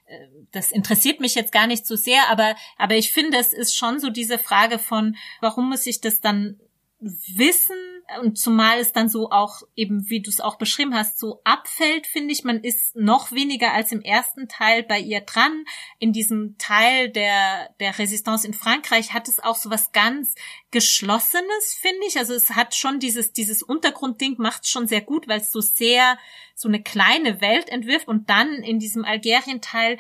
[0.08, 3.76] äh, das interessiert mich jetzt gar nicht so sehr, aber, aber ich finde, es ist
[3.76, 6.58] schon so diese Frage von, warum muss ich das dann
[7.00, 7.76] wissen
[8.22, 12.08] Und zumal es dann so auch eben, wie du es auch beschrieben hast, so abfällt,
[12.08, 12.43] finde ich.
[12.43, 15.66] Man ist noch weniger als im ersten Teil bei ihr dran.
[16.00, 20.36] In diesem Teil der, der Resistance in Frankreich hat es auch so was ganz
[20.76, 22.18] Geschlossenes, finde ich.
[22.18, 26.18] Also es hat schon dieses, dieses Untergrundding macht schon sehr gut, weil es so sehr
[26.58, 29.98] so eine kleine Welt entwirft und dann in diesem Algerien-Teil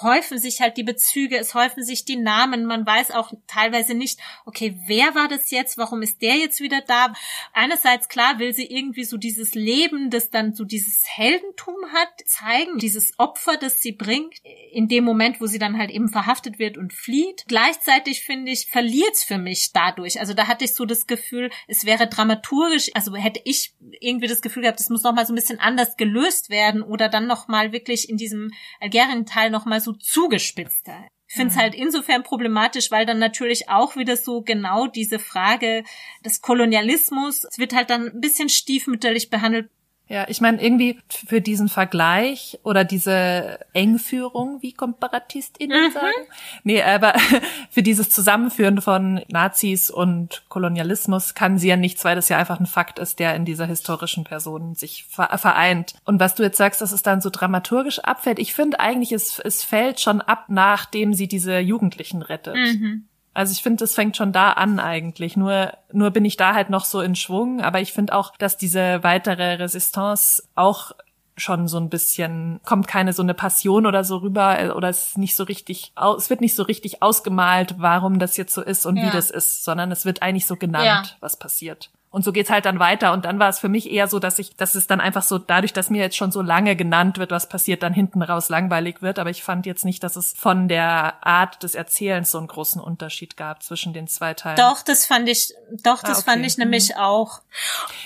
[0.00, 4.18] häufen sich halt die Bezüge, es häufen sich die Namen, man weiß auch teilweise nicht,
[4.46, 7.12] okay, wer war das jetzt, warum ist der jetzt wieder da?
[7.52, 12.78] Einerseits, klar, will sie irgendwie so dieses Leben, das dann so dieses Heldentum hat, zeigen,
[12.78, 14.36] dieses Opfer, das sie bringt,
[14.72, 17.44] in dem Moment, wo sie dann halt eben verhaftet wird und flieht.
[17.48, 20.17] Gleichzeitig, finde ich, verliert es für mich dadurch.
[20.18, 24.42] Also da hatte ich so das Gefühl, es wäre dramaturgisch, also hätte ich irgendwie das
[24.42, 27.48] Gefühl gehabt, es muss noch mal so ein bisschen anders gelöst werden oder dann noch
[27.48, 28.50] mal wirklich in diesem
[28.80, 31.08] Algerien-Teil noch mal so zugespitzter.
[31.28, 31.60] Ich finde es mhm.
[31.60, 35.84] halt insofern problematisch, weil dann natürlich auch wieder so genau diese Frage
[36.24, 39.70] des Kolonialismus, es wird halt dann ein bisschen stiefmütterlich behandelt,
[40.08, 45.92] ja, ich meine, irgendwie für diesen Vergleich oder diese Engführung, wie KomparatistInnen mhm.
[45.92, 46.26] sagen.
[46.64, 47.14] Nee, aber
[47.70, 52.58] für dieses Zusammenführen von Nazis und Kolonialismus kann sie ja nichts, weil das ja einfach
[52.58, 55.94] ein Fakt ist, der in dieser historischen Person sich vereint.
[56.06, 59.38] Und was du jetzt sagst, dass es dann so dramaturgisch abfällt, ich finde eigentlich, es,
[59.38, 62.56] es fällt schon ab, nachdem sie diese Jugendlichen rettet.
[62.56, 63.08] Mhm.
[63.34, 65.36] Also ich finde, das fängt schon da an eigentlich.
[65.36, 67.60] Nur, nur bin ich da halt noch so in Schwung.
[67.60, 70.92] Aber ich finde auch, dass diese weitere Resistance auch
[71.40, 75.08] schon so ein bisschen, kommt keine so eine Passion oder so rüber äh, oder es
[75.08, 78.86] ist nicht so richtig, es wird nicht so richtig ausgemalt, warum das jetzt so ist
[78.86, 79.06] und ja.
[79.06, 81.04] wie das ist, sondern es wird eigentlich so genannt, ja.
[81.20, 81.90] was passiert.
[82.10, 83.12] Und so geht's halt dann weiter.
[83.12, 85.36] Und dann war es für mich eher so, dass ich, dass es dann einfach so,
[85.38, 89.02] dadurch, dass mir jetzt schon so lange genannt wird, was passiert, dann hinten raus langweilig
[89.02, 89.18] wird.
[89.18, 92.80] Aber ich fand jetzt nicht, dass es von der Art des Erzählens so einen großen
[92.80, 94.56] Unterschied gab zwischen den zwei Teilen.
[94.56, 95.52] Doch, das fand ich,
[95.82, 96.30] doch, das ah, okay.
[96.30, 97.00] fand ich nämlich mhm.
[97.00, 97.40] auch.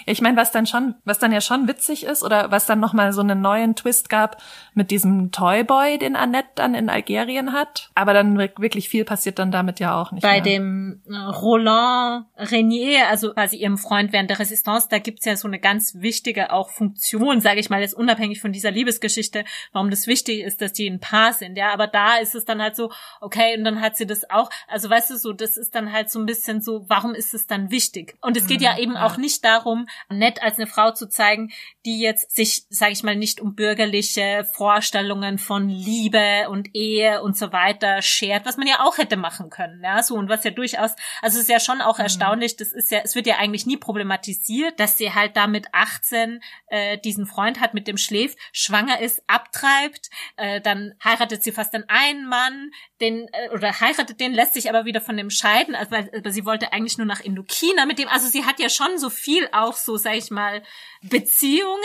[0.07, 2.80] Ja, ich meine, was dann schon, was dann ja schon witzig ist oder was dann
[2.80, 4.42] nochmal so einen neuen Twist gab
[4.74, 7.90] mit diesem Toyboy, den Annette dann in Algerien hat.
[7.94, 10.22] Aber dann wirklich viel passiert dann damit ja auch nicht.
[10.22, 10.42] Bei mehr.
[10.42, 15.36] dem äh, Roland Renier, also quasi ihrem Freund Freund während der Resistance, da gibt's ja
[15.36, 19.90] so eine ganz wichtige auch Funktion, sage ich mal, jetzt unabhängig von dieser Liebesgeschichte, warum
[19.90, 22.74] das wichtig ist, dass die ein Paar sind, ja, aber da ist es dann halt
[22.74, 22.90] so,
[23.20, 26.11] okay, und dann hat sie das auch, also weißt du so, das ist dann halt
[26.11, 28.16] so ein bisschen so, warum ist es dann wichtig?
[28.22, 29.05] Und es geht mhm, ja eben ja.
[29.05, 31.53] auch nicht darum, nett als eine Frau zu zeigen,
[31.84, 37.36] die jetzt sich, sage ich mal, nicht um bürgerliche Vorstellungen von Liebe und Ehe und
[37.36, 40.51] so weiter schert, was man ja auch hätte machen können, ja, so und was ja
[40.51, 42.05] durchaus, also es ist ja schon auch mhm.
[42.05, 45.66] erstaunlich, das ist ja, es wird ja eigentlich nie problematisiert, dass sie halt da mit
[45.72, 51.51] 18 äh, diesen Freund hat, mit dem schläft, schwanger ist, abtreibt, äh, dann heiratet sie
[51.51, 52.70] fast dann einen Mann,
[53.01, 56.30] den äh, oder heiratet den, lässt sich aber wieder von dem scheiden, also, weil, aber
[56.30, 59.49] sie wollte eigentlich nur nach Indokina mit dem, also sie hat ja schon so viel
[59.51, 60.62] auch so, sag ich mal,
[61.03, 61.83] Beziehungen,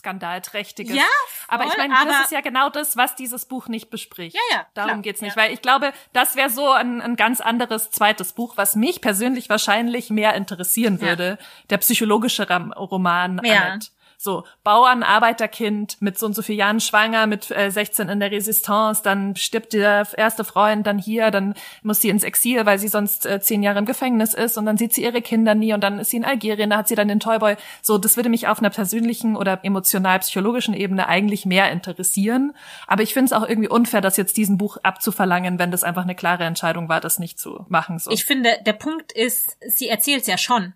[0.00, 0.94] skandalträchtiges.
[0.94, 4.34] Ja, voll, aber ich meine, das ist ja genau das, was dieses Buch nicht bespricht.
[4.34, 4.66] Ja, ja.
[4.74, 5.42] Darum klar, geht's nicht, ja.
[5.42, 9.48] weil ich glaube, das wäre so ein, ein ganz anderes zweites Buch, was mich persönlich
[9.48, 11.38] wahrscheinlich mehr interessieren würde.
[11.40, 11.46] Ja.
[11.70, 12.46] Der psychologische
[12.76, 13.60] Roman ja.
[13.60, 13.90] Annette.
[14.22, 18.30] So, Bauern, Arbeiterkind, mit so und so vielen Jahren schwanger, mit äh, 16 in der
[18.30, 22.88] Resistance, dann stirbt der erste Freund, dann hier, dann muss sie ins Exil, weil sie
[22.88, 25.82] sonst äh, zehn Jahre im Gefängnis ist und dann sieht sie ihre Kinder nie und
[25.82, 27.56] dann ist sie in Algerien, da hat sie dann den Toyboy.
[27.80, 32.52] So, das würde mich auf einer persönlichen oder emotional-psychologischen Ebene eigentlich mehr interessieren.
[32.86, 36.02] Aber ich finde es auch irgendwie unfair, das jetzt diesem Buch abzuverlangen, wenn das einfach
[36.02, 37.98] eine klare Entscheidung war, das nicht zu machen.
[37.98, 38.10] So.
[38.10, 40.74] Ich finde, der Punkt ist, sie erzählt ja schon.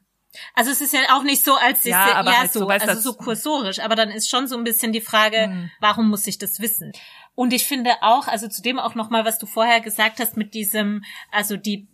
[0.55, 3.01] Also es ist ja auch nicht so, als ja, aber ja halt so, weißt, also
[3.01, 5.71] so kursorisch, aber dann ist schon so ein bisschen die Frage, hm.
[5.81, 6.93] warum muss ich das wissen?
[7.35, 11.05] Und ich finde auch, also zudem auch nochmal, was du vorher gesagt hast mit diesem,
[11.31, 11.89] also die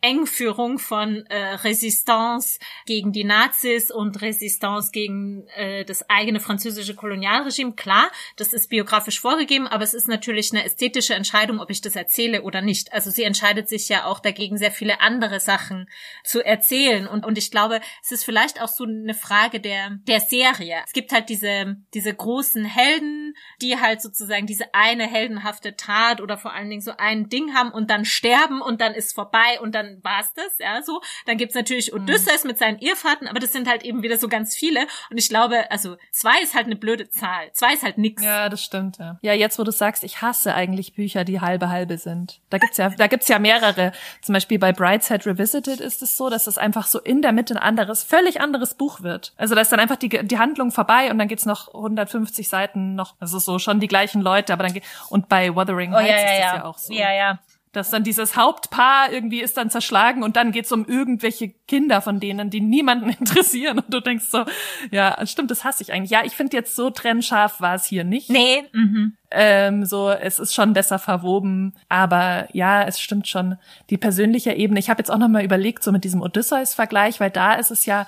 [0.00, 7.74] Engführung von äh, Resistance gegen die Nazis und Resistance gegen äh, das eigene französische Kolonialregime.
[7.74, 11.96] Klar, das ist biografisch vorgegeben, aber es ist natürlich eine ästhetische Entscheidung, ob ich das
[11.96, 12.92] erzähle oder nicht.
[12.92, 15.88] Also sie entscheidet sich ja auch dagegen, sehr viele andere Sachen
[16.24, 17.06] zu erzählen.
[17.06, 20.78] Und, und ich glaube, es ist vielleicht auch so eine Frage der, der Serie.
[20.86, 26.38] Es gibt halt diese, diese großen Helden, die halt sozusagen diese eine heldenhafte Tat oder
[26.38, 29.74] vor allen Dingen so ein Ding haben und dann sterben und dann ist vorbei und
[29.74, 31.00] dann dann war's das, ja, so.
[31.26, 32.02] Dann gibt's natürlich mhm.
[32.02, 32.48] Odysseus mhm.
[32.48, 34.86] mit seinen Irrfahrten, aber das sind halt eben wieder so ganz viele.
[35.10, 37.52] Und ich glaube, also zwei ist halt eine blöde Zahl.
[37.52, 38.22] Zwei ist halt nix.
[38.22, 39.18] Ja, das stimmt, ja.
[39.22, 42.40] Ja, jetzt wo du sagst, ich hasse eigentlich Bücher, die halbe halbe sind.
[42.50, 43.92] Da gibt's ja, da gibt's ja mehrere.
[44.22, 47.54] Zum Beispiel bei Brightside Revisited ist es so, dass es einfach so in der Mitte
[47.54, 49.32] ein anderes, völlig anderes Buch wird.
[49.36, 52.94] Also da ist dann einfach die, die Handlung vorbei und dann geht's noch 150 Seiten
[52.94, 56.10] noch, also so schon die gleichen Leute, aber dann geht, und bei Wuthering Heights oh,
[56.10, 56.56] ja, ja, ist das ja.
[56.56, 56.92] ja auch so.
[56.92, 57.38] Ja, ja.
[57.72, 62.18] Dass dann dieses Hauptpaar irgendwie ist dann zerschlagen und dann geht's um irgendwelche Kinder von
[62.18, 63.78] denen, die niemanden interessieren.
[63.78, 64.44] Und du denkst so,
[64.90, 66.10] ja, stimmt, das hasse ich eigentlich.
[66.10, 68.28] Ja, ich finde jetzt so trennscharf war es hier nicht.
[68.28, 68.64] Nee.
[68.72, 69.14] Mhm.
[69.30, 71.74] Ähm, so, es ist schon besser verwoben.
[71.88, 73.56] Aber ja, es stimmt schon.
[73.88, 74.80] Die persönliche Ebene.
[74.80, 77.86] Ich habe jetzt auch noch mal überlegt, so mit diesem Odysseus-Vergleich, weil da ist es
[77.86, 78.06] ja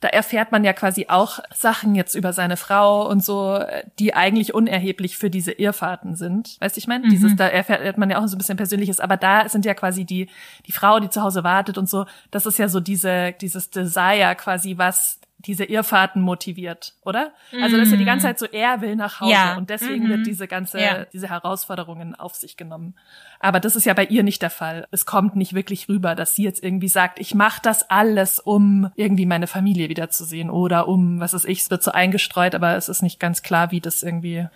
[0.00, 3.62] da erfährt man ja quasi auch Sachen jetzt über seine Frau und so,
[3.98, 6.56] die eigentlich unerheblich für diese Irrfahrten sind.
[6.60, 7.06] Weißt du, ich meine?
[7.06, 7.10] Mhm.
[7.10, 10.06] Dieses, da erfährt man ja auch so ein bisschen Persönliches, aber da sind ja quasi
[10.06, 10.28] die,
[10.66, 14.34] die Frau, die zu Hause wartet und so, das ist ja so diese, dieses Desire
[14.36, 17.32] quasi, was diese Irrfahrten motiviert, oder?
[17.52, 17.62] Mm.
[17.62, 19.56] Also, dass er die ganze Zeit so, er will nach Hause ja.
[19.56, 20.10] und deswegen mm -hmm.
[20.10, 21.04] wird diese ganze, ja.
[21.06, 22.94] diese Herausforderungen auf sich genommen.
[23.38, 24.86] Aber das ist ja bei ihr nicht der Fall.
[24.90, 28.90] Es kommt nicht wirklich rüber, dass sie jetzt irgendwie sagt, ich mache das alles, um
[28.96, 32.88] irgendwie meine Familie wiederzusehen oder um, was weiß ich, es wird so eingestreut, aber es
[32.88, 34.46] ist nicht ganz klar, wie das irgendwie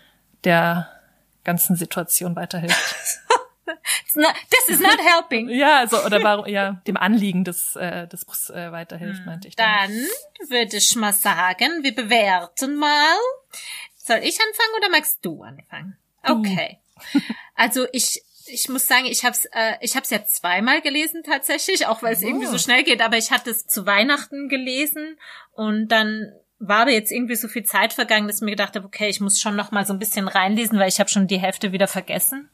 [0.45, 0.89] der
[1.45, 2.77] ganzen Situation weiterhilft.
[4.15, 5.49] Not, this is not helping.
[5.51, 9.27] ja, also, oder warum, ja, dem Anliegen des, äh, des Buchs äh, weiterhilft, hm.
[9.27, 9.57] meinte ich.
[9.57, 9.91] Dann.
[9.91, 13.17] dann würde ich mal sagen, wir bewerten mal.
[13.97, 15.97] Soll ich anfangen oder magst du anfangen?
[16.23, 16.79] Okay.
[17.55, 21.87] also ich ich muss sagen, ich habe es äh, ich hab's ja zweimal gelesen tatsächlich,
[21.87, 22.27] auch weil es oh.
[22.27, 25.19] irgendwie so schnell geht, aber ich hatte es zu Weihnachten gelesen
[25.53, 28.87] und dann war aber jetzt irgendwie so viel Zeit vergangen, dass ich mir gedacht habe,
[28.87, 31.41] okay, ich muss schon noch mal so ein bisschen reinlesen, weil ich habe schon die
[31.41, 32.49] Hälfte wieder vergessen.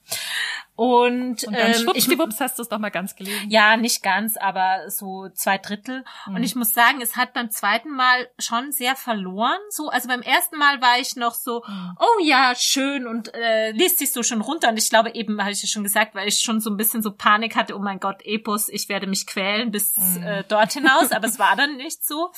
[0.81, 2.09] Und, und dann ähm, ich,
[2.41, 3.51] hast du es doch mal ganz gelesen.
[3.51, 6.07] Ja, nicht ganz, aber so zwei Drittel.
[6.27, 6.37] Mhm.
[6.37, 9.59] Und ich muss sagen, es hat beim zweiten Mal schon sehr verloren.
[9.69, 11.99] So, also beim ersten Mal war ich noch so, mhm.
[11.99, 14.71] oh ja, schön und äh, liest sich so schon runter.
[14.71, 17.03] Und ich glaube eben, habe ich ja schon gesagt, weil ich schon so ein bisschen
[17.03, 20.23] so Panik hatte, oh mein Gott, Epos, ich werde mich quälen bis mhm.
[20.23, 21.13] äh, dort hinaus.
[21.13, 22.31] aber es war dann nicht so.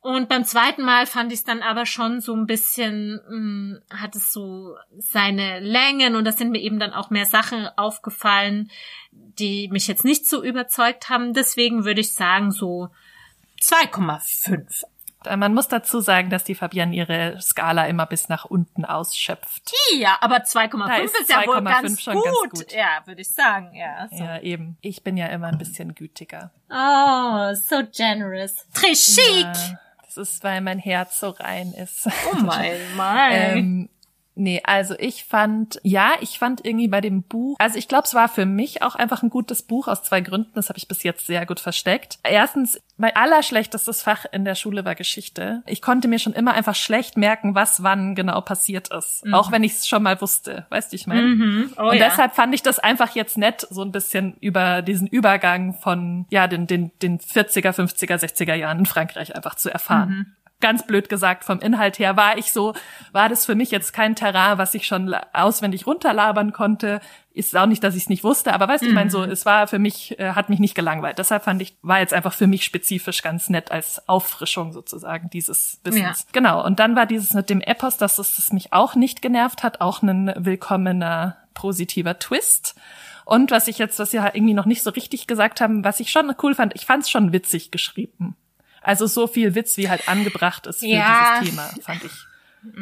[0.00, 3.82] Und beim zweiten Mal fand ich es dann aber schon so ein bisschen, mh, hm,
[3.90, 8.70] hat es so seine Längen und das sind mir eben dann auch mehr Sachen aufgefallen,
[9.12, 11.34] die mich jetzt nicht so überzeugt haben.
[11.34, 12.88] Deswegen würde ich sagen so
[13.62, 14.84] 2,5.
[15.36, 19.72] Man muss dazu sagen, dass die Fabienne ihre Skala immer bis nach unten ausschöpft.
[19.96, 22.24] Ja, aber 2,5 ist, ist ja wohl ganz gut.
[22.24, 22.72] ganz gut.
[22.72, 23.74] Ja, würde ich sagen.
[23.74, 24.22] Ja, so.
[24.22, 24.76] ja, eben.
[24.82, 26.50] Ich bin ja immer ein bisschen gütiger.
[26.68, 28.66] Oh, so generous.
[28.74, 29.44] Très chic.
[29.44, 32.06] Ja, das ist, weil mein Herz so rein ist.
[32.30, 33.32] Oh mein, mein.
[33.56, 33.88] ähm,
[34.36, 38.14] Nee, also ich fand, ja, ich fand irgendwie bei dem Buch, also ich glaube, es
[38.14, 41.02] war für mich auch einfach ein gutes Buch aus zwei Gründen, das habe ich bis
[41.02, 42.18] jetzt sehr gut versteckt.
[42.24, 45.62] Erstens, mein allerschlechtestes Fach in der Schule war Geschichte.
[45.66, 49.34] Ich konnte mir schon immer einfach schlecht merken, was wann genau passiert ist, mhm.
[49.34, 51.22] auch wenn ich es schon mal wusste, weißt du, ich meine.
[51.22, 51.72] Mhm.
[51.76, 52.08] Oh, Und ja.
[52.08, 56.48] deshalb fand ich das einfach jetzt nett, so ein bisschen über diesen Übergang von, ja,
[56.48, 60.08] den, den, den 40er, 50er, 60er Jahren in Frankreich einfach zu erfahren.
[60.08, 60.26] Mhm
[60.64, 62.72] ganz blöd gesagt, vom Inhalt her war ich so,
[63.12, 67.00] war das für mich jetzt kein Terrain, was ich schon auswendig runterlabern konnte.
[67.34, 68.90] Ist auch nicht, dass ich es nicht wusste, aber weißt du, mhm.
[68.92, 71.18] ich meine, so, es war für mich, äh, hat mich nicht gelangweilt.
[71.18, 75.80] Deshalb fand ich, war jetzt einfach für mich spezifisch ganz nett als Auffrischung sozusagen dieses
[75.84, 76.20] Wissens.
[76.20, 76.26] Ja.
[76.32, 76.64] Genau.
[76.64, 79.82] Und dann war dieses mit dem Epos, dass es das mich auch nicht genervt hat,
[79.82, 82.74] auch ein willkommener positiver Twist.
[83.26, 86.10] Und was ich jetzt, was wir irgendwie noch nicht so richtig gesagt haben, was ich
[86.10, 88.34] schon cool fand, ich fand es schon witzig geschrieben.
[88.84, 91.40] Also so viel Witz, wie halt angebracht ist für ja.
[91.40, 92.12] dieses Thema, fand ich.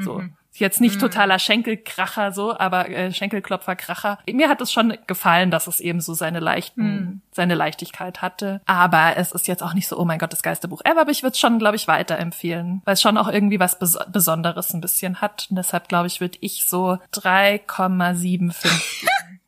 [0.04, 0.18] So.
[0.18, 0.36] Mhm.
[0.54, 1.00] Jetzt nicht mhm.
[1.00, 4.18] totaler Schenkelkracher so, aber äh, Schenkelklopferkracher.
[4.30, 7.20] Mir hat es schon gefallen, dass es eben so seine leichten, mhm.
[7.30, 8.60] seine Leichtigkeit hatte.
[8.66, 11.00] Aber es ist jetzt auch nicht so, oh mein Gott, das geilste Buch ever.
[11.00, 13.98] Aber ich würde es schon, glaube ich, weiterempfehlen, weil es schon auch irgendwie was Bes
[14.08, 15.46] Besonderes ein bisschen hat.
[15.48, 18.54] Und deshalb, glaube ich, würde ich so 3,75 geben.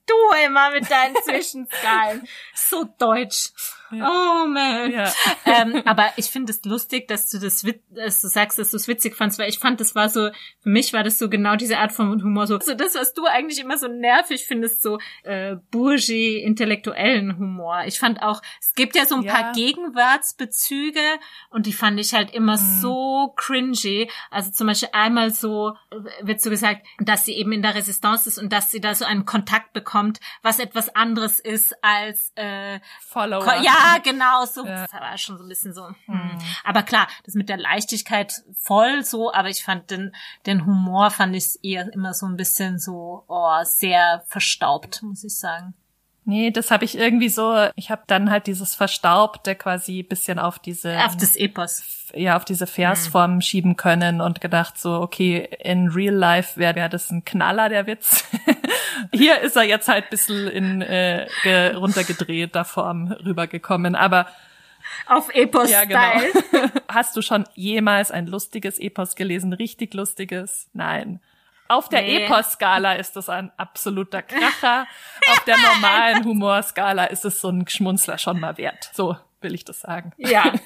[0.06, 0.14] Du
[0.46, 2.28] immer mit deinen Zwischenskalen.
[2.54, 3.52] So deutsch.
[4.02, 4.90] Oh man.
[4.90, 5.12] Ja.
[5.44, 8.88] Ähm, aber ich finde es lustig, dass du das, dass du sagst, dass du es
[8.88, 10.30] witzig fandst, weil ich fand, das war so,
[10.60, 13.26] für mich war das so genau diese Art von Humor, so, so das, was du
[13.26, 17.82] eigentlich immer so nervig findest, so äh, bourgie intellektuellen Humor.
[17.86, 19.32] Ich fand auch, es gibt ja so ein ja.
[19.32, 21.00] paar Gegenwartsbezüge
[21.50, 22.80] und die fand ich halt immer mhm.
[22.80, 24.10] so cringy.
[24.30, 25.76] Also zum Beispiel einmal so
[26.22, 29.04] wird so gesagt, dass sie eben in der Resistance ist und dass sie da so
[29.04, 33.62] einen Kontakt bekommt, was etwas anderes ist als äh, Follower.
[33.62, 34.66] Ja, ja, genau, so.
[34.66, 34.86] Ja.
[34.86, 35.88] Das war schon so ein bisschen so.
[35.88, 35.94] Hm.
[36.06, 36.38] Mhm.
[36.64, 40.14] Aber klar, das mit der Leichtigkeit voll so, aber ich fand den,
[40.46, 45.38] den Humor fand ich eher immer so ein bisschen so, oh, sehr verstaubt, muss ich
[45.38, 45.74] sagen.
[46.26, 50.58] Nee, das habe ich irgendwie so, ich habe dann halt dieses Verstaubte quasi bisschen auf
[50.58, 51.82] diese auf das Epos.
[52.14, 53.40] Ja, auf diese Versform mhm.
[53.42, 57.86] schieben können und gedacht so, okay, in real life wäre wär das ein Knaller, der
[57.86, 58.24] Witz.
[59.12, 61.26] Hier ist er jetzt halt bisschen in äh,
[61.74, 64.26] runtergedrehter Form rübergekommen, aber
[65.06, 65.70] auf Epos-Style.
[65.72, 66.20] Ja,
[66.50, 66.68] genau.
[66.88, 69.52] Hast du schon jemals ein lustiges Epos gelesen?
[69.52, 70.68] Richtig lustiges?
[70.72, 71.20] Nein.
[71.68, 72.24] Auf der Nee.
[72.24, 74.86] Epos-Skala ist es ein absoluter Kracher.
[75.30, 78.90] Auf der normalen Humorskala ist es so ein Schmunzler schon mal wert.
[78.92, 80.12] So will ich das sagen.
[80.16, 80.52] Ja.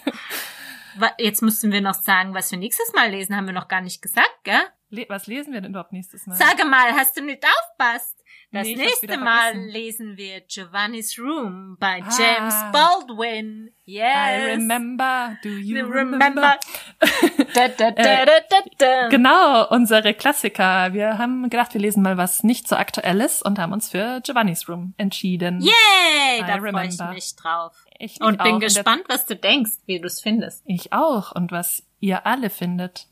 [1.18, 4.03] Jetzt müssen wir noch sagen, was wir nächstes Mal lesen, haben wir noch gar nicht
[4.03, 4.61] gesagt, gell?
[4.90, 6.34] Le was lesen wir denn überhaupt nächstes Mal?
[6.36, 8.14] Sage mal, hast du nicht aufpasst?
[8.51, 9.68] Das Nee, nächste Mal vergessen.
[9.68, 12.09] lesen wir Giovanni's Room bei Ah.
[12.18, 13.70] James Baldwin.
[13.84, 14.07] Yes.
[14.16, 16.16] I remember, do you remember?
[16.24, 16.59] remember?
[17.55, 19.09] da, da, da, da, da, da.
[19.09, 20.94] Genau, unsere Klassiker.
[20.94, 24.66] Wir haben gedacht, wir lesen mal was nicht so aktuelles und haben uns für Giovanni's
[24.68, 25.61] Room entschieden.
[25.61, 27.74] Yay, I da freue ich mich drauf.
[27.99, 28.59] Ich Und bin auch.
[28.61, 30.62] gespannt, was du denkst, wie du es findest.
[30.66, 31.32] Ich auch.
[31.34, 33.07] Und was ihr alle findet.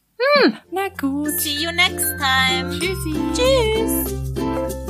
[0.71, 1.29] Na gut.
[1.41, 2.71] See you next time.
[2.79, 3.15] Tschüssi.
[3.35, 4.86] Tschüss.